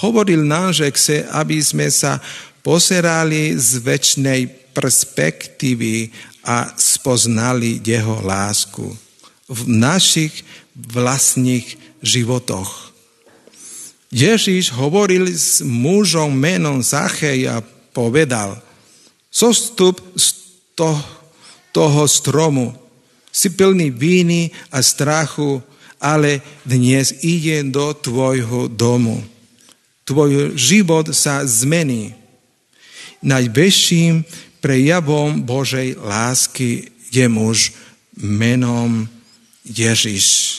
Hovoril 0.00 0.40
nám, 0.48 0.72
že 0.72 0.88
chce, 0.88 1.28
aby 1.28 1.60
sme 1.60 1.92
sa 1.92 2.16
pozerali 2.64 3.52
z 3.60 3.84
väčšnej 3.84 4.72
perspektívy 4.72 6.08
a 6.48 6.72
spoznali 6.80 7.84
jeho 7.84 8.24
lásku 8.24 8.88
v 9.52 9.60
našich 9.68 10.32
vlastných 10.72 11.76
životoch. 12.00 12.88
Ježiš 14.08 14.72
hovoril 14.72 15.28
s 15.28 15.60
mužom 15.60 16.32
menom 16.32 16.80
Zachej 16.80 17.44
a 17.44 17.60
povedal, 17.92 18.56
zostup 19.38 20.02
z 20.18 20.34
toho, 20.74 20.98
toho 21.70 22.02
stromu, 22.10 22.74
si 23.30 23.54
plný 23.54 23.94
víny 23.94 24.50
a 24.74 24.82
strachu, 24.82 25.62
ale 26.02 26.42
dnes 26.66 27.22
ide 27.22 27.62
do 27.70 27.94
tvojho 27.94 28.66
domu. 28.66 29.22
Tvoj 30.02 30.58
život 30.58 31.14
sa 31.14 31.46
zmení 31.46 32.18
najväčším 33.22 34.26
prejavom 34.58 35.42
Božej 35.42 35.98
lásky 35.98 36.90
je 37.10 37.26
muž 37.30 37.74
menom 38.18 39.06
Ježiš. 39.62 40.58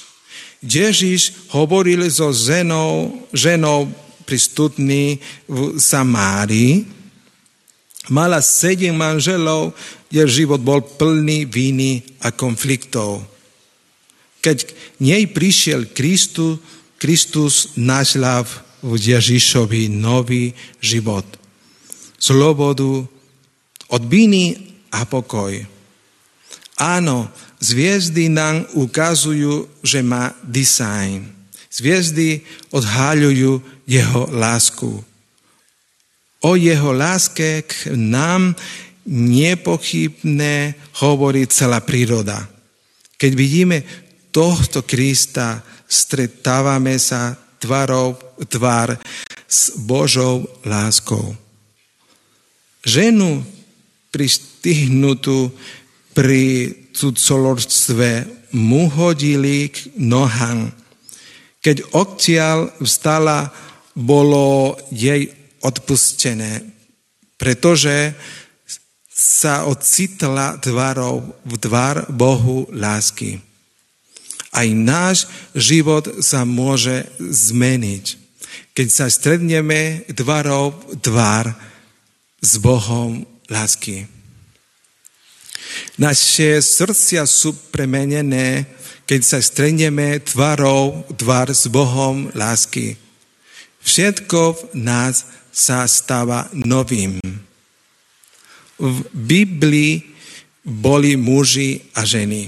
Ježiš 0.59 1.51
hovoril 1.55 2.03
so 2.11 2.35
ženou, 2.35 3.15
ženou 3.31 3.87
pristupný 4.27 5.19
v 5.47 5.79
Samárii. 5.79 6.98
Mala 8.09 8.41
sedem 8.41 8.97
manželov, 8.97 9.73
jej 10.09 10.25
život 10.25 10.61
bol 10.61 10.81
plný 10.81 11.45
viny 11.45 12.01
a 12.25 12.33
konfliktov. 12.33 13.21
Keď 14.41 14.57
nej 15.01 15.29
prišiel 15.29 15.93
Kristu, 15.93 16.57
Kristus 16.97 17.77
našla 17.77 18.43
v 18.81 18.91
Ježišovi 18.95 19.91
nový 19.91 20.51
život 20.81 21.39
slobodu, 22.19 23.07
od 23.89 24.03
viny 24.05 24.53
a 24.93 25.07
pokoj. 25.07 25.65
Áno, 26.77 27.27
zviezdy 27.57 28.29
nám 28.29 28.69
ukazujú, 28.77 29.65
že 29.81 30.05
má 30.05 30.35
design. 30.45 31.25
Zviezdy 31.73 32.45
odhaľujú 32.69 33.63
jeho 33.89 34.21
lásku. 34.29 35.01
O 36.43 36.55
jeho 36.55 36.95
láske 36.95 37.67
k 37.67 37.91
nám 37.95 38.55
nepochybne 39.09 40.75
hovorí 41.03 41.43
celá 41.51 41.83
príroda. 41.83 42.47
Keď 43.19 43.31
vidíme 43.35 43.77
tohto 44.31 44.87
Krista, 44.87 45.59
stretávame 45.83 46.95
sa 46.95 47.35
tvarov, 47.59 48.39
tvár 48.47 48.95
s 49.49 49.75
Božou 49.75 50.47
láskou 50.63 51.35
ženu 52.83 53.43
pristihnutú 54.09 55.51
pri 56.15 56.73
cudzolorstve 56.95 58.27
mu 58.55 58.89
hodili 58.89 59.69
k 59.69 59.93
nohám. 59.99 60.73
Keď 61.61 61.93
odtiaľ 61.93 62.73
vstala, 62.81 63.51
bolo 63.93 64.79
jej 64.89 65.27
odpustené, 65.61 66.63
pretože 67.39 68.15
sa 69.09 69.67
ocitla 69.67 70.59
tvárou 70.63 71.35
v 71.43 71.53
tvár 71.59 72.07
Bohu 72.07 72.67
lásky. 72.71 73.43
Aj 74.49 74.65
náš 74.71 75.27
život 75.51 76.23
sa 76.23 76.47
môže 76.47 77.05
zmeniť, 77.19 78.05
keď 78.73 78.87
sa 78.87 79.05
stredneme 79.11 80.07
tvárou 80.15 80.71
tvár 81.03 81.53
s 82.39 82.57
Bohom 82.57 83.27
lásky. 83.51 84.07
Naše 85.99 86.63
srdcia 86.63 87.27
sú 87.27 87.53
premenené, 87.69 88.65
keď 89.05 89.21
sa 89.21 89.39
stretneme 89.43 90.23
tvarou 90.23 91.03
tvar 91.13 91.51
s 91.51 91.67
Bohom 91.67 92.31
lásky. 92.33 92.95
Všetko 93.83 94.39
v 94.55 94.85
nás 94.85 95.27
sa 95.59 95.83
stáva 95.83 96.47
novým. 96.55 97.19
V 98.79 98.97
Biblii 99.11 99.99
boli 100.63 101.19
muži 101.19 101.91
a 101.99 102.07
ženy, 102.07 102.47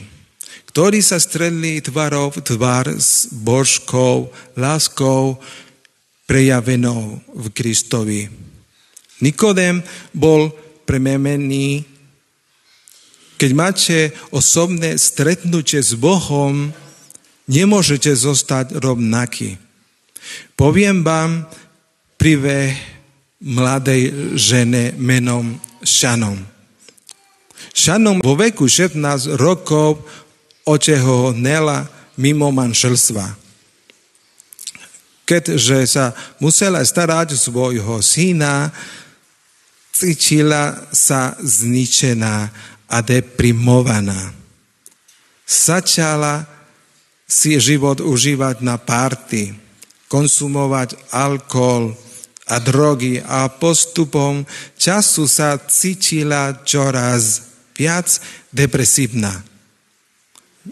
ktorí 0.72 1.04
sa 1.04 1.20
stredli 1.20 1.84
tvarov 1.84 2.40
tvar 2.40 2.88
s 2.88 3.28
Božkou 3.36 4.32
láskou 4.56 5.36
prejavenou 6.24 7.20
v 7.36 7.46
Kristovi. 7.52 8.32
Nikodem 9.20 9.84
bol 10.16 10.56
prememený 10.88 11.92
keď 13.42 13.52
máte 13.58 13.98
osobné 14.30 15.02
stretnutie 15.02 15.82
s 15.82 15.98
Bohom, 15.98 16.70
nemôžete 17.50 18.14
zostať 18.14 18.78
rovnaký. 18.78 19.58
Poviem 20.54 21.02
vám 21.02 21.50
príbeh 22.22 22.78
mladej 23.42 24.34
žene 24.38 24.94
menom 25.02 25.58
Šanom. 25.82 26.38
Šanom 27.74 28.22
vo 28.22 28.38
veku 28.38 28.70
16 28.70 29.38
rokov 29.42 30.02
nela 31.34 31.90
mimo 32.22 32.54
manželstva. 32.54 33.42
Keďže 35.26 35.80
sa 35.88 36.06
musela 36.38 36.84
starať 36.84 37.40
svojho 37.40 38.04
syna, 38.04 38.70
cítila 39.96 40.76
sa 40.92 41.34
zničená 41.40 42.52
a 42.92 42.98
deprimovaná. 43.00 44.36
Začala 45.48 46.44
si 47.24 47.56
život 47.56 48.04
užívať 48.04 48.60
na 48.60 48.76
party, 48.76 49.56
konsumovať 50.12 51.00
alkohol 51.16 51.96
a 52.50 52.58
drogy 52.58 53.22
a 53.22 53.50
postupom 53.50 54.46
času 54.78 55.30
sa 55.30 55.58
cítila 55.62 56.66
čoraz 56.66 57.52
viac 57.78 58.22
depresívna. 58.50 59.44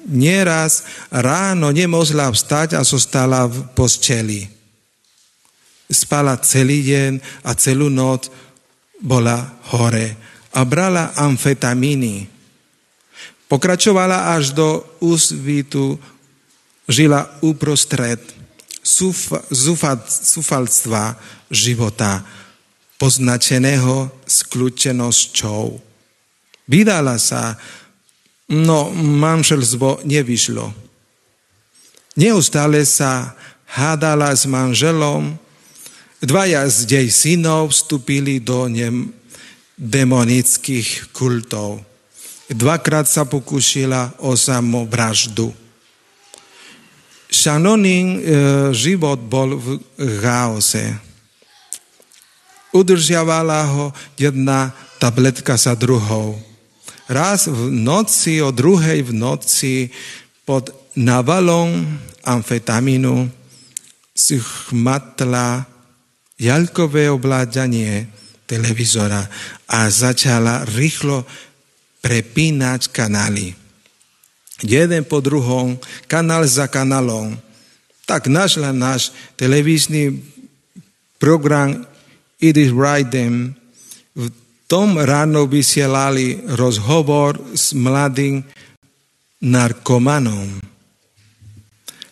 Nieraz 0.05 0.85
ráno 1.09 1.73
nemohla 1.73 2.29
vstať 2.29 2.77
a 2.77 2.85
zostala 2.85 3.49
v 3.49 3.73
posteli. 3.73 4.45
Spala 5.89 6.37
celý 6.45 6.85
deň 6.85 7.11
a 7.49 7.57
celú 7.57 7.89
noc 7.89 8.29
bola 9.01 9.57
hore 9.73 10.13
a 10.53 10.61
brala 10.61 11.17
amfetamíny. 11.17 12.29
Pokračovala 13.49 14.37
až 14.37 14.53
do 14.53 14.85
úsvitu, 15.01 15.97
žila 16.85 17.25
uprostred 17.41 18.21
zúfalstva 20.21 21.17
života, 21.49 22.23
poznačeného 23.01 24.11
skľúčenosťou. 24.25 25.65
Vydala 26.69 27.17
sa, 27.17 27.57
no 28.53 28.93
manželstvo 28.93 30.05
nevyšlo. 30.05 30.69
Neustále 32.19 32.83
sa 32.85 33.33
hádala 33.69 34.33
s 34.35 34.43
manželom, 34.49 35.37
dvaja 36.19 36.67
z 36.67 36.77
jej 36.99 37.07
synov 37.09 37.71
vstúpili 37.71 38.43
do 38.43 38.67
nem 38.67 39.13
demonických 39.79 41.15
kultov. 41.15 41.79
Dvakrát 42.51 43.07
sa 43.07 43.23
pokúšila 43.23 44.19
o 44.19 44.35
samovraždu. 44.35 45.55
Šanonin 47.29 48.07
e, 48.09 48.19
život 48.73 49.21
bol 49.21 49.55
v 49.55 49.77
chaose. 50.19 51.08
Udržiavala 52.69 53.65
ho 53.65 53.85
jedna 54.19 54.69
tabletka 55.01 55.57
za 55.57 55.73
druhou. 55.73 56.37
Raz 57.09 57.49
v 57.49 57.73
noci, 57.73 58.37
o 58.45 58.53
druhej 58.53 59.09
v 59.09 59.11
noci, 59.17 59.89
pod 60.45 60.69
navalom 60.93 61.81
amfetamínu 62.21 63.25
si 64.13 64.37
chmatla 64.37 65.65
jalkové 66.37 67.09
obláďanie 67.09 68.05
televízora 68.45 69.25
a 69.65 69.89
začala 69.89 70.65
rýchlo 70.69 71.25
prepínať 72.05 72.93
kanály. 72.93 73.57
Jeden 74.61 75.07
po 75.07 75.23
druhom, 75.23 75.79
kanál 76.05 76.43
za 76.45 76.67
kanálom. 76.67 77.33
Tak 78.05 78.27
našla 78.27 78.75
náš 78.75 79.13
televízny 79.39 80.19
program 81.21 81.88
It 82.39 82.55
is 82.55 82.71
right 82.71 83.03
them. 83.03 83.59
V 84.15 84.31
tom 84.71 84.95
ráno 84.95 85.43
vysielali 85.43 86.39
rozhovor 86.55 87.35
s 87.51 87.75
mladým 87.75 88.47
narkomanom, 89.43 90.63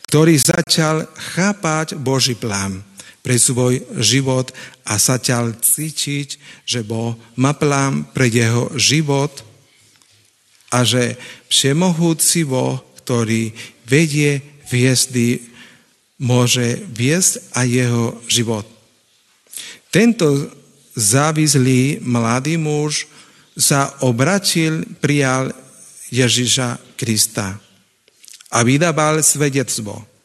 ktorý 0.08 0.36
začal 0.36 1.08
chápať 1.36 1.96
Boží 1.96 2.36
plán 2.36 2.84
pre 3.24 3.36
svoj 3.36 3.84
život 4.00 4.52
a 4.88 4.96
sa 4.96 5.20
ťal 5.20 5.60
cítiť, 5.60 6.40
že 6.64 6.84
Boh 6.84 7.20
má 7.36 7.52
plán 7.52 8.08
pre 8.16 8.32
jeho 8.32 8.72
život 8.80 9.32
a 10.72 10.84
že 10.88 11.20
všemohúci 11.52 12.48
Boh, 12.48 12.80
ktorý 13.04 13.52
vedie 13.88 14.44
hviezdy, 14.72 15.44
môže 16.20 16.80
viesť 16.92 17.52
aj 17.56 17.68
jeho 17.68 18.06
život. 18.28 18.77
Tento 19.90 20.52
závislý 20.94 22.04
mladý 22.04 22.58
muž 22.58 23.08
sa 23.58 23.96
obratil, 24.06 24.86
prijal 25.02 25.54
Ježiša 26.14 26.98
Krista 26.98 27.58
a 28.54 28.58
vydával 28.64 29.24
svedectvo 29.26 30.18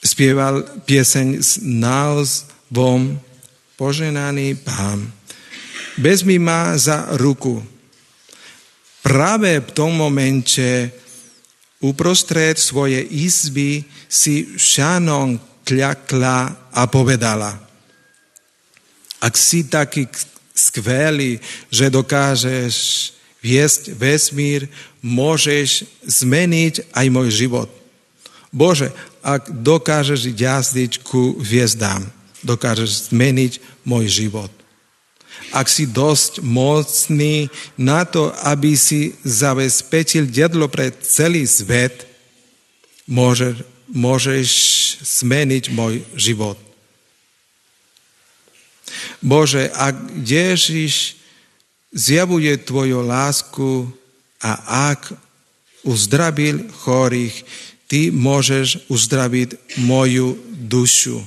spieval 0.00 0.64
pieseň 0.88 1.28
s 1.40 1.60
názvom 1.60 3.20
Poženaný 3.76 4.60
pán. 4.60 5.08
Vezmi 6.00 6.36
ma 6.40 6.76
za 6.76 7.16
ruku. 7.16 7.60
Práve 9.00 9.60
v 9.60 9.70
tom 9.72 9.96
momente 9.96 10.92
uprostred 11.80 12.60
svojej 12.60 13.04
izby 13.08 13.84
si 14.04 14.56
Šanon 14.60 15.40
kľakla 15.70 16.38
a 16.74 16.82
povedala 16.90 17.54
Ak 19.22 19.38
si 19.38 19.62
taký 19.62 20.10
skvelý, 20.50 21.38
že 21.70 21.92
dokážeš 21.92 22.74
viesť 23.38 23.94
vesmír, 23.94 24.66
môžeš 25.00 25.86
zmeniť 26.04 26.92
aj 26.92 27.06
môj 27.08 27.28
život. 27.30 27.70
Bože, 28.50 28.90
ak 29.22 29.48
dokážeš 29.62 30.34
jazdiť 30.34 31.06
ku 31.06 31.38
hviezdám, 31.38 32.04
dokážeš 32.42 33.12
zmeniť 33.12 33.62
môj 33.86 34.10
život. 34.10 34.52
Ak 35.54 35.70
si 35.70 35.86
dosť 35.88 36.44
mocný 36.44 37.48
na 37.78 38.04
to, 38.04 38.34
aby 38.44 38.76
si 38.76 39.16
zabezpečil 39.24 40.28
jedlo 40.28 40.68
pre 40.68 40.92
celý 41.00 41.46
svet, 41.46 42.06
môže, 43.08 43.58
môžeš 43.90 44.50
zmeniť 45.02 45.64
môj 45.74 46.02
život. 46.14 46.58
Bože, 49.22 49.70
ak 49.70 49.96
Ježiš 50.24 51.20
zjavuje 51.94 52.54
Tvoju 52.58 53.02
lásku 53.02 53.86
a 54.40 54.52
ak 54.94 55.14
uzdravil 55.86 56.68
chorých, 56.82 57.44
ty 57.90 58.14
môžeš 58.14 58.86
uzdraviť 58.86 59.80
moju 59.82 60.38
dušu. 60.48 61.18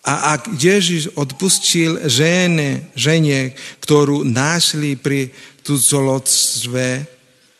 A 0.00 0.34
ak 0.34 0.56
Ježiš 0.56 1.12
odpustil 1.14 2.00
žene, 2.08 2.88
žene, 2.96 3.52
ktorú 3.84 4.24
našli 4.24 4.96
pri 4.96 5.30
cudzolotstve, 5.62 7.04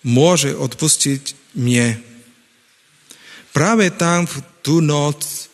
môže 0.03 0.57
odpustiť 0.57 1.55
mne. 1.55 2.10
Práve 3.51 3.91
tam 3.91 4.27
v 4.27 4.37
tú 4.63 4.79
noc 4.79 5.51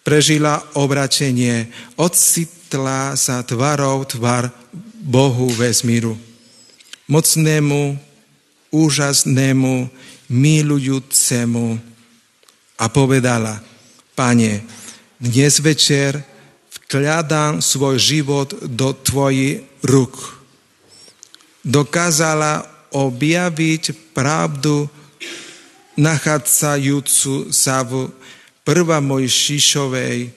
prežila 0.00 0.64
obračenie, 0.72 1.68
ocitla 2.00 3.12
sa 3.12 3.44
tvarou 3.44 4.08
tvar 4.08 4.48
Bohu 4.96 5.52
vesmíru. 5.52 6.16
Mocnému, 7.08 7.96
úžasnému, 8.72 9.88
milujúcemu 10.28 11.80
a 12.76 12.84
povedala, 12.88 13.60
Pane, 14.16 14.64
dnes 15.20 15.60
večer 15.62 16.20
vkladám 16.88 17.60
svoj 17.60 17.96
život 18.00 18.50
do 18.66 18.96
tvojich 18.96 19.62
rúk. 19.84 20.40
Dokázala 21.62 22.64
objaviť 22.90 24.16
pravdu 24.16 24.88
nachádzajúcu 25.98 27.50
sa 27.50 27.82
v 27.82 28.06
1. 28.62 29.02
Mojžišovej 29.02 30.30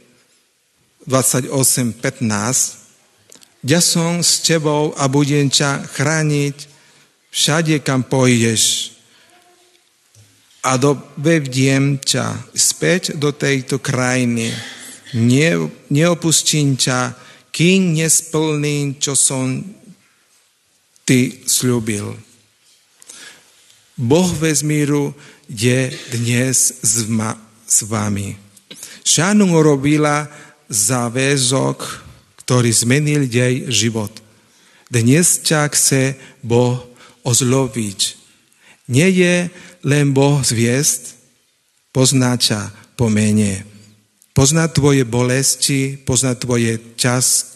28.15 1.05 3.61
Ja 3.61 3.77
som 3.77 4.25
s 4.25 4.41
tebou 4.41 4.97
a 4.97 5.05
budem 5.05 5.53
ťa 5.53 5.85
chrániť 5.85 6.65
všade, 7.29 7.77
kam 7.85 8.01
pôjdeš 8.01 8.91
a 10.61 10.77
dovediem 10.77 11.97
ťa 11.97 12.53
späť 12.53 13.17
do 13.17 13.33
tejto 13.33 13.81
krajiny. 13.81 14.53
Ne, 15.17 15.51
neopustím 15.89 16.77
ťa, 16.77 17.17
kým 17.49 17.97
nesplním, 17.97 19.01
čo 19.01 19.17
som 19.17 19.57
ty 21.01 21.41
slúbil. 21.49 22.13
Boh 23.97 24.29
vesmíru 24.37 25.17
je 25.51 25.91
dnes 26.15 26.55
s, 26.79 27.03
vami. 27.83 28.39
Šánu 29.03 29.51
urobila 29.51 30.31
záväzok, 30.71 32.07
ktorý 32.39 32.71
zmenil 32.71 33.27
jej 33.27 33.67
život. 33.67 34.11
Dnes 34.87 35.43
ťa 35.43 35.67
chce 35.71 36.15
Boh 36.39 36.79
ozloviť. 37.27 37.99
Nie 38.87 39.11
je 39.11 39.35
len 39.83 40.15
Boh 40.15 40.39
zviest, 40.43 41.19
pozná 41.91 42.39
ťa 42.39 42.71
po 42.95 43.11
mene. 43.11 43.67
Pozná 44.31 44.71
tvoje 44.71 45.03
bolesti, 45.03 45.99
pozná 45.99 46.35
tvoje 46.39 46.79
čas 46.95 47.51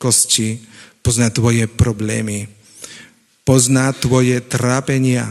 kosti, 0.00 0.60
pozná 1.04 1.28
tvoje 1.28 1.68
problémy. 1.68 2.48
Pozná 3.44 3.92
tvoje 3.92 4.40
trápenia. 4.40 5.28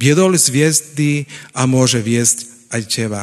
Viedol 0.00 0.40
z 0.40 0.48
hviezdy 0.48 1.12
a 1.52 1.68
môže 1.68 2.00
viesť 2.00 2.48
aj 2.72 2.82
teba. 2.88 3.22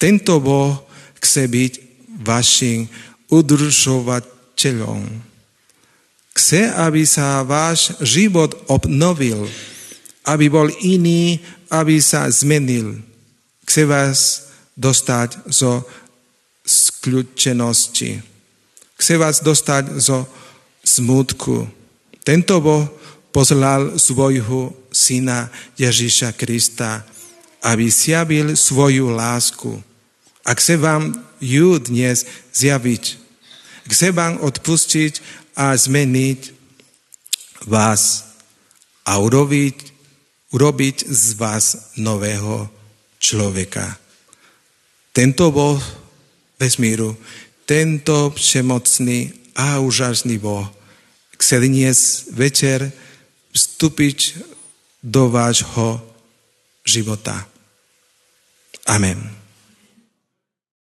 Tento 0.00 0.40
Boh 0.40 0.80
chce 1.20 1.44
byť 1.44 1.72
vašim 2.24 2.88
udržovateľom. 3.28 5.04
Chce, 6.36 6.72
aby 6.72 7.04
sa 7.04 7.44
váš 7.44 7.92
život 8.00 8.56
obnovil, 8.68 9.44
aby 10.24 10.48
bol 10.48 10.72
iný, 10.80 11.40
aby 11.68 12.00
sa 12.00 12.28
zmenil. 12.32 13.00
Chce 13.68 13.82
vás 13.84 14.18
dostať 14.76 15.48
zo 15.48 15.84
skľúčenosti. 16.64 18.20
Chce 18.96 19.14
vás 19.20 19.44
dostať 19.44 20.00
zo 20.00 20.24
smutku. 20.84 21.68
Tento 22.24 22.60
Boh 22.60 22.84
poslal 23.36 24.00
svojho 24.00 24.72
syna 24.88 25.52
Ježíša 25.76 26.32
Krista, 26.32 27.04
aby 27.60 27.84
zjavil 27.92 28.56
svoju 28.56 29.12
lásku. 29.12 29.76
A 30.40 30.56
chce 30.56 30.80
vám 30.80 31.12
ju 31.36 31.76
dnes 31.76 32.24
zjaviť. 32.56 33.20
Chce 33.92 34.08
vám 34.16 34.40
odpustiť 34.40 35.20
a 35.52 35.76
zmeniť 35.76 36.56
vás 37.68 38.24
a 39.04 39.20
urobiť, 39.20 39.76
urobiť 40.56 40.96
z 41.04 41.36
vás 41.36 41.92
nového 42.00 42.72
človeka. 43.20 44.00
Tento 45.12 45.52
Boh 45.52 45.84
vesmíru, 46.56 47.12
tento 47.68 48.32
všemocný 48.32 49.52
a 49.52 49.76
úžasný 49.84 50.40
Boh 50.40 50.72
chce 51.36 51.60
dnes 51.60 51.98
večer 52.32 52.92
vstúpiť 53.56 54.36
do 55.00 55.32
vášho 55.32 56.04
života. 56.84 57.48
Amen. 58.84 59.35